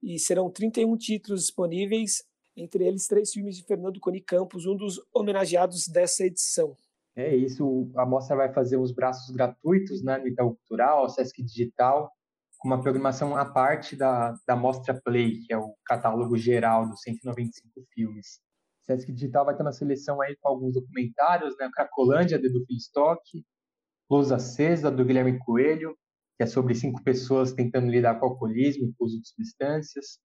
e 0.00 0.16
serão 0.16 0.48
31 0.48 0.96
títulos 0.96 1.40
disponíveis, 1.40 2.22
entre 2.56 2.86
eles 2.86 3.08
três 3.08 3.32
filmes 3.32 3.56
de 3.56 3.64
Fernando 3.64 3.98
Coni 3.98 4.20
Campos, 4.20 4.64
um 4.64 4.76
dos 4.76 5.00
homenageados 5.12 5.88
dessa 5.88 6.24
edição. 6.24 6.76
É 7.16 7.34
isso, 7.34 7.90
a 7.96 8.04
mostra 8.04 8.36
vai 8.36 8.52
fazer 8.52 8.76
os 8.76 8.92
braços 8.92 9.34
gratuitos 9.34 10.02
né, 10.02 10.18
no 10.18 10.26
Itaú 10.26 10.56
Cultural, 10.56 11.08
Sesc 11.08 11.42
Digital, 11.44 12.10
com 12.58 12.68
uma 12.68 12.82
programação 12.82 13.36
à 13.36 13.44
parte 13.44 13.94
da, 13.94 14.34
da 14.46 14.56
Mostra 14.56 15.00
Play, 15.04 15.40
que 15.40 15.52
é 15.52 15.58
o 15.58 15.74
catálogo 15.86 16.36
geral 16.36 16.88
dos 16.88 17.02
195 17.02 17.86
filmes. 17.92 18.40
Sesc 18.82 19.12
Digital 19.12 19.44
vai 19.44 19.56
ter 19.56 19.62
uma 19.62 19.72
seleção 19.72 20.20
aí 20.20 20.36
com 20.40 20.48
alguns 20.48 20.74
documentários, 20.74 21.54
né? 21.58 21.70
Cracolândia, 21.72 22.38
do 22.38 22.48
Stock, 22.70 23.44
Luz 24.10 24.32
Acesa, 24.32 24.90
do 24.90 25.04
Guilherme 25.04 25.38
Coelho, 25.38 25.96
que 26.36 26.42
é 26.42 26.46
sobre 26.46 26.74
cinco 26.74 27.02
pessoas 27.02 27.52
tentando 27.52 27.90
lidar 27.90 28.18
com 28.18 28.26
o 28.26 28.30
alcoolismo 28.30 28.88
e 28.88 28.92
com 28.94 29.04
o 29.04 29.06
uso 29.06 29.20
de 29.20 29.28
substâncias, 29.28 30.18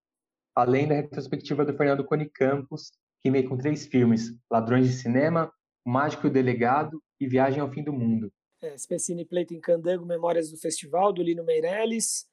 além 0.56 0.88
da 0.88 0.96
retrospectiva 0.96 1.64
do 1.64 1.76
Fernando 1.76 2.04
Cone 2.04 2.30
Campos, 2.30 2.92
que 3.22 3.30
vem 3.30 3.48
com 3.48 3.58
três 3.58 3.86
filmes, 3.86 4.34
Ladrões 4.52 4.88
de 4.88 4.94
Cinema, 4.94 5.52
O 5.86 5.90
Mágico 5.90 6.28
e 6.28 6.30
o 6.30 6.34
Delegado 6.34 7.02
e 7.20 7.28
Viagem 7.28 7.60
ao 7.60 7.72
Fim 7.72 7.84
do 7.84 7.94
Mundo. 7.94 8.32
É, 8.62 8.78
Specine 8.78 9.26
Pleito 9.26 9.54
em 9.54 9.60
Candango, 9.60 10.06
Memórias 10.06 10.52
do 10.52 10.58
Festival, 10.58 11.14
do 11.14 11.24
Lino 11.24 11.44
Meirelles, 11.44 12.26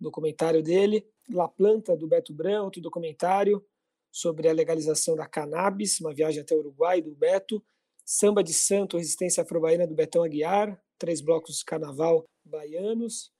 documentário 0.00 0.62
dele, 0.62 1.06
La 1.30 1.48
Planta, 1.48 1.96
do 1.96 2.08
Beto 2.08 2.34
Brão, 2.34 2.64
outro 2.64 2.80
documentário 2.80 3.64
sobre 4.10 4.48
a 4.48 4.52
legalização 4.52 5.14
da 5.14 5.26
cannabis, 5.26 6.00
uma 6.00 6.14
viagem 6.14 6.42
até 6.42 6.54
o 6.54 6.58
Uruguai, 6.58 7.00
do 7.00 7.14
Beto, 7.14 7.62
Samba 8.04 8.42
de 8.42 8.54
Santo, 8.54 8.96
Resistência 8.96 9.42
Afro-Baiana, 9.42 9.86
do 9.86 9.94
Betão 9.94 10.24
Aguiar, 10.24 10.80
três 10.98 11.20
blocos 11.20 11.58
de 11.58 11.64
carnaval 11.64 12.24
baianos. 12.44 13.30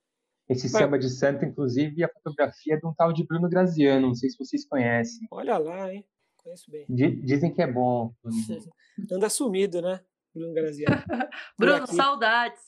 Esse. 0.49 0.69
Samba 0.69 0.99
de 0.99 1.11
Santo, 1.11 1.45
inclusive, 1.45 2.05
a 2.05 2.09
fotografia 2.09 2.75
é 2.75 2.77
de 2.77 2.87
um 2.87 2.95
tal 2.95 3.13
de 3.13 3.27
Bruno 3.27 3.49
Graziano, 3.49 4.09
não 4.09 4.15
sei 4.15 4.31
se 4.31 4.39
vocês 4.39 4.67
conhecem. 4.67 5.27
Olha 5.31 5.59
lá, 5.59 5.93
hein? 5.93 6.07
Conheço 6.49 6.71
bem. 6.71 6.87
Dizem 6.89 7.53
que 7.53 7.61
é 7.61 7.71
bom. 7.71 8.15
Anda 9.13 9.29
sumido, 9.29 9.83
né? 9.83 10.01
Bruno 10.35 10.55
Graziano. 10.55 10.97
Bruno, 11.59 11.87
saudades. 11.87 12.63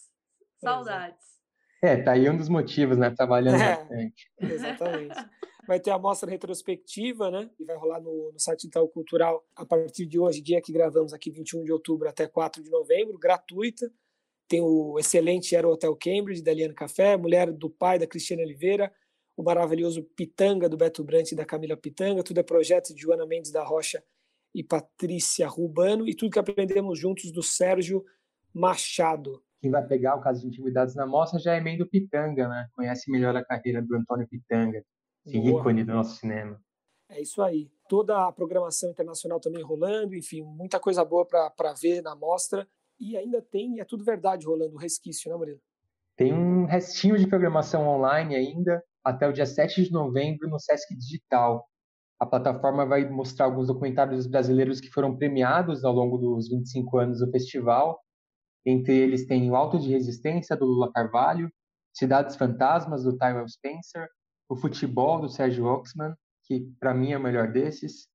Saudades. 0.59 1.25
É, 1.83 1.97
tá 1.97 2.13
aí 2.13 2.29
um 2.29 2.37
dos 2.37 2.51
motivos, 2.51 2.99
né? 2.99 3.11
Trabalhando 3.11 3.63
é, 3.63 3.77
bastante. 3.77 4.31
Exatamente. 4.39 5.17
Vai 5.67 5.81
ter 5.81 5.93
a 5.93 5.99
mostra 5.99 6.31
retrospectiva, 6.31 7.31
né? 7.31 7.49
E 7.59 7.65
vai 7.65 7.75
rolar 7.77 8.01
no, 8.01 8.33
no 8.33 8.39
site 8.39 8.65
Itaú 8.65 8.87
Cultural 8.87 9.43
a 9.57 9.65
partir 9.65 10.05
de 10.05 10.19
hoje, 10.19 10.43
dia 10.43 10.61
que 10.61 10.73
gravamos 10.73 11.15
aqui, 11.15 11.31
21 11.31 11.65
de 11.65 11.73
outubro 11.73 12.07
até 12.07 12.27
4 12.27 12.63
de 12.63 12.69
novembro, 12.69 13.19
gratuita. 13.19 13.91
Tem 14.47 14.61
o 14.61 14.99
excelente 14.99 15.57
Aero 15.57 15.71
Hotel 15.71 15.97
Cambridge, 15.97 16.43
da 16.43 16.51
Eliane 16.53 16.75
Café, 16.75 17.17
Mulher 17.17 17.51
do 17.51 17.71
Pai, 17.71 17.99
da 17.99 18.07
Cristiane 18.07 18.45
Oliveira, 18.45 18.93
o 19.41 19.45
maravilhoso 19.45 20.03
Pitanga, 20.03 20.69
do 20.69 20.77
Beto 20.77 21.03
Brant 21.03 21.33
e 21.33 21.35
da 21.35 21.45
Camila 21.45 21.77
Pitanga, 21.77 22.23
tudo 22.23 22.39
é 22.39 22.43
projeto 22.43 22.95
de 22.95 23.01
Joana 23.01 23.27
Mendes 23.27 23.51
da 23.51 23.65
Rocha 23.65 24.03
e 24.55 24.63
Patrícia 24.63 25.47
Rubano, 25.49 26.09
e 26.09 26.15
tudo 26.15 26.33
que 26.33 26.39
aprendemos 26.39 26.99
juntos 26.99 27.31
do 27.31 27.43
Sérgio 27.43 28.05
Machado 28.53 29.43
quem 29.61 29.71
vai 29.71 29.87
pegar 29.87 30.17
o 30.17 30.21
caso 30.21 30.41
de 30.41 30.47
intimidades 30.47 30.95
na 30.95 31.07
mostra 31.07 31.39
já 31.39 31.55
é 31.55 31.77
do 31.77 31.87
Pitanga, 31.87 32.49
né? 32.49 32.69
Conhece 32.73 33.11
melhor 33.11 33.37
a 33.37 33.45
carreira 33.45 33.83
do 33.83 33.95
Antônio 33.95 34.27
Pitanga, 34.27 34.83
esse 35.27 35.37
ícone 35.37 35.85
do 35.85 35.93
nosso 35.93 36.17
cinema. 36.17 36.59
É 37.11 37.21
isso 37.21 37.43
aí. 37.43 37.71
Toda 37.89 38.27
a 38.27 38.33
programação 38.33 38.91
internacional 38.91 39.39
também 39.39 39.63
rolando, 39.63 40.15
enfim, 40.15 40.43
muita 40.43 40.81
coisa 40.81 41.05
boa 41.05 41.27
para 41.27 41.75
ver 41.75 42.01
na 42.01 42.17
mostra. 42.17 42.67
E 42.99 43.17
ainda 43.17 43.43
tem, 43.43 43.81
é 43.81 43.85
tudo 43.85 44.05
verdade 44.05 44.47
rolando, 44.47 44.77
o 44.77 44.79
resquício, 44.79 45.31
né, 45.31 45.37
Murilo? 45.37 45.61
Tem 46.17 46.33
um 46.33 46.65
restinho 46.65 47.19
de 47.19 47.27
programação 47.27 47.87
online 47.87 48.37
ainda, 48.37 48.83
até 49.05 49.29
o 49.29 49.33
dia 49.33 49.47
7 49.47 49.85
de 49.85 49.93
novembro 49.93 50.49
no 50.49 50.59
Sesc 50.59 50.95
Digital. 50.97 51.67
A 52.19 52.27
plataforma 52.27 52.85
vai 52.85 53.09
mostrar 53.09 53.47
alguns 53.47 53.69
documentários 53.69 54.27
brasileiros 54.27 54.81
que 54.81 54.91
foram 54.91 55.17
premiados 55.17 55.85
ao 55.85 55.93
longo 55.93 56.19
dos 56.19 56.49
25 56.49 56.99
anos 56.99 57.21
do 57.21 57.31
festival 57.31 57.99
entre 58.65 58.95
eles 58.95 59.27
tem 59.27 59.51
o 59.51 59.57
Alto 59.57 59.79
de 59.79 59.89
Resistência, 59.89 60.57
do 60.57 60.67
Lula 60.67 60.93
Carvalho, 60.93 61.51
Cidades 61.93 62.37
Fantasmas, 62.37 63.05
do 63.05 63.17
Tyrell 63.17 63.49
Spencer, 63.49 64.07
o 64.49 64.57
Futebol, 64.57 65.21
do 65.21 65.29
Sérgio 65.29 65.67
Oxman, 65.67 66.15
que 66.45 66.71
para 66.79 66.95
mim 66.95 67.13
é 67.13 67.19
o 67.19 67.23
melhor 67.23 67.51
desses, 67.51 68.07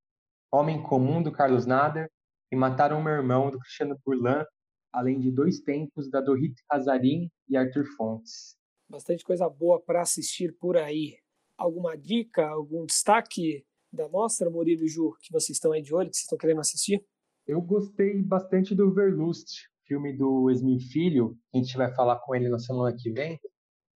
Homem 0.51 0.81
Comum, 0.83 1.21
do 1.21 1.31
Carlos 1.31 1.65
Nader, 1.65 2.09
e 2.51 2.55
Mataram 2.55 3.01
Meu 3.01 3.13
Irmão, 3.13 3.49
do 3.49 3.59
Cristiano 3.59 3.97
Burlan, 4.05 4.45
além 4.93 5.19
de 5.19 5.31
Dois 5.31 5.59
Tempos, 5.61 6.09
da 6.09 6.21
Dorit 6.21 6.55
Hazarin 6.69 7.29
e 7.49 7.57
Arthur 7.57 7.85
Fontes. 7.97 8.55
Bastante 8.89 9.23
coisa 9.23 9.49
boa 9.49 9.81
para 9.81 10.01
assistir 10.01 10.55
por 10.59 10.77
aí. 10.77 11.17
Alguma 11.57 11.97
dica, 11.97 12.47
algum 12.47 12.85
destaque 12.85 13.65
da 13.91 14.07
mostra, 14.09 14.49
Murilo 14.49 14.83
e 14.83 14.87
Ju, 14.87 15.15
que 15.21 15.31
vocês 15.31 15.55
estão 15.55 15.71
aí 15.71 15.81
de 15.81 15.93
olho, 15.93 16.09
que 16.09 16.17
vocês 16.17 16.25
estão 16.25 16.37
querendo 16.37 16.59
assistir? 16.59 17.03
Eu 17.47 17.61
gostei 17.61 18.21
bastante 18.21 18.75
do 18.75 18.93
Verlust, 18.93 19.47
filme 19.87 20.11
do 20.13 20.49
Esmin 20.51 20.79
Filho, 20.79 21.37
a 21.53 21.57
gente 21.57 21.77
vai 21.77 21.93
falar 21.93 22.19
com 22.19 22.35
ele 22.35 22.49
na 22.49 22.59
semana 22.59 22.95
que 22.97 23.11
vem. 23.11 23.39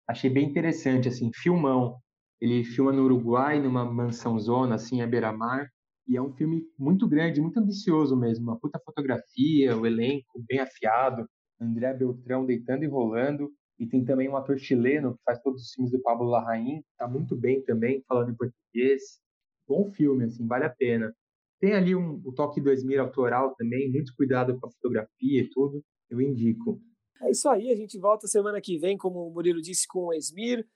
Achei 0.09 0.31
bem 0.31 0.49
interessante, 0.49 1.09
assim, 1.09 1.31
filmão. 1.35 1.99
Ele 2.41 2.65
filma 2.65 2.93
no 2.93 3.05
Uruguai, 3.05 3.61
numa 3.61 3.85
mansão 3.85 4.39
zona, 4.39 4.75
assim, 4.75 5.01
à 5.01 5.07
beira-mar. 5.07 5.69
E 6.07 6.17
é 6.17 6.23
um 6.23 6.33
filme 6.33 6.63
muito 6.79 7.09
grande, 7.09 7.41
muito 7.41 7.59
ambicioso 7.59 8.17
mesmo. 8.17 8.45
Uma 8.45 8.59
puta 8.59 8.79
fotografia, 8.85 9.77
o 9.77 9.87
elenco 9.87 10.45
bem 10.47 10.61
afiado. 10.61 11.27
André 11.61 11.93
Beltrão 11.95 12.45
deitando 12.45 12.85
e 12.85 12.87
rolando. 12.87 13.51
E 13.79 13.87
tem 13.87 14.05
também 14.05 14.29
um 14.29 14.37
ator 14.37 14.59
chileno 14.59 15.15
que 15.15 15.23
faz 15.25 15.41
todos 15.43 15.63
os 15.63 15.73
filmes 15.73 15.93
do 15.93 16.01
Pablo 16.01 16.29
Larraín. 16.29 16.83
Tá 16.97 17.07
muito 17.07 17.37
bem 17.37 17.63
também, 17.63 18.03
falando 18.09 18.31
em 18.31 18.37
português. 18.37 19.21
Bom 19.69 19.91
filme, 19.91 20.25
assim, 20.25 20.47
vale 20.47 20.65
a 20.65 20.71
pena. 20.71 21.15
Tem 21.61 21.75
ali 21.75 21.95
um, 21.95 22.21
o 22.25 22.33
toque 22.33 22.61
do 22.61 22.71
Esmir 22.71 23.01
autoral 23.01 23.55
também, 23.55 23.91
muito 23.91 24.15
cuidado 24.15 24.59
com 24.59 24.67
a 24.67 24.71
fotografia 24.71 25.41
e 25.41 25.51
tudo, 25.51 25.83
eu 26.11 26.21
indico. 26.21 26.81
É 27.23 27.31
isso 27.31 27.49
aí, 27.49 27.71
a 27.71 27.77
gente 27.77 27.99
volta 27.99 28.27
semana 28.27 28.61
que 28.61 28.79
vem, 28.79 28.97
como 28.97 29.27
o 29.27 29.33
Murilo 29.33 29.61
disse, 29.61 29.89
com 29.89 30.07
o 30.07 30.15
Esmir, 30.15 30.67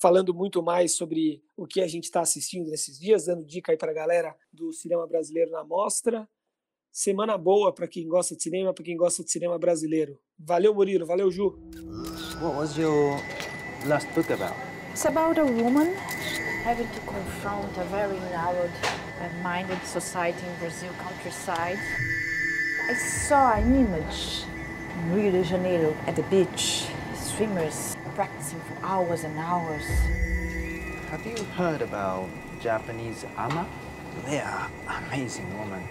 falando 0.00 0.34
muito 0.34 0.62
mais 0.62 0.96
sobre 0.96 1.42
o 1.56 1.66
que 1.66 1.80
a 1.80 1.86
gente 1.86 2.04
está 2.04 2.20
assistindo 2.20 2.68
nesses 2.68 2.98
dias, 2.98 3.26
dando 3.26 3.44
dica 3.44 3.72
aí 3.72 3.78
para 3.78 3.92
a 3.92 3.94
galera 3.94 4.36
do 4.52 4.72
cinema 4.72 5.06
brasileiro 5.06 5.50
na 5.52 5.64
mostra. 5.64 6.28
Semana 6.98 7.36
boa 7.36 7.74
para 7.74 7.86
quem 7.86 8.08
gosta 8.08 8.34
de 8.34 8.42
cinema, 8.42 8.72
para 8.72 8.82
quem 8.82 8.96
gosta 8.96 9.22
de 9.22 9.30
cinema 9.30 9.58
brasileiro. 9.58 10.18
Valeu, 10.38 10.74
Murilo, 10.74 11.04
valeu, 11.04 11.30
Ju. 11.30 11.54
What 12.40 12.56
was 12.56 12.78
your 12.78 13.20
last 13.84 14.08
book 14.14 14.32
about? 14.32 14.56
It's 14.92 15.04
about 15.04 15.38
a 15.38 15.44
woman 15.44 15.94
having 16.64 16.88
to 16.88 17.00
confront 17.00 17.76
a 17.76 17.84
very 17.90 18.18
narrowed 18.30 18.72
minded 19.42 19.78
society 19.84 20.40
in 20.46 20.58
Brazil 20.58 20.90
countryside. 21.04 21.78
I 22.88 22.94
saw 23.28 23.52
an 23.52 23.74
image 23.74 24.46
in 24.94 25.14
Rio 25.14 25.32
de 25.32 25.44
Janeiro 25.44 25.94
at 26.06 26.16
the 26.16 26.22
beach, 26.30 26.86
swimmers 27.14 27.94
practicing 28.14 28.60
for 28.60 28.82
hours 28.82 29.22
and 29.22 29.38
hours. 29.38 29.84
Have 31.10 31.26
you 31.26 31.44
heard 31.58 31.82
about 31.82 32.30
Japanese 32.62 33.26
ama? 33.36 33.66
They 34.24 34.40
are 34.40 34.70
amazing 34.88 35.46
women, 35.58 35.82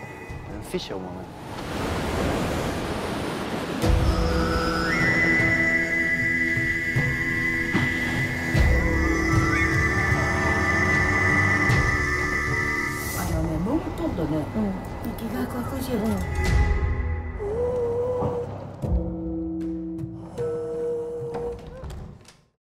an 0.50 0.60
official 0.60 1.00
woman. 1.00 1.26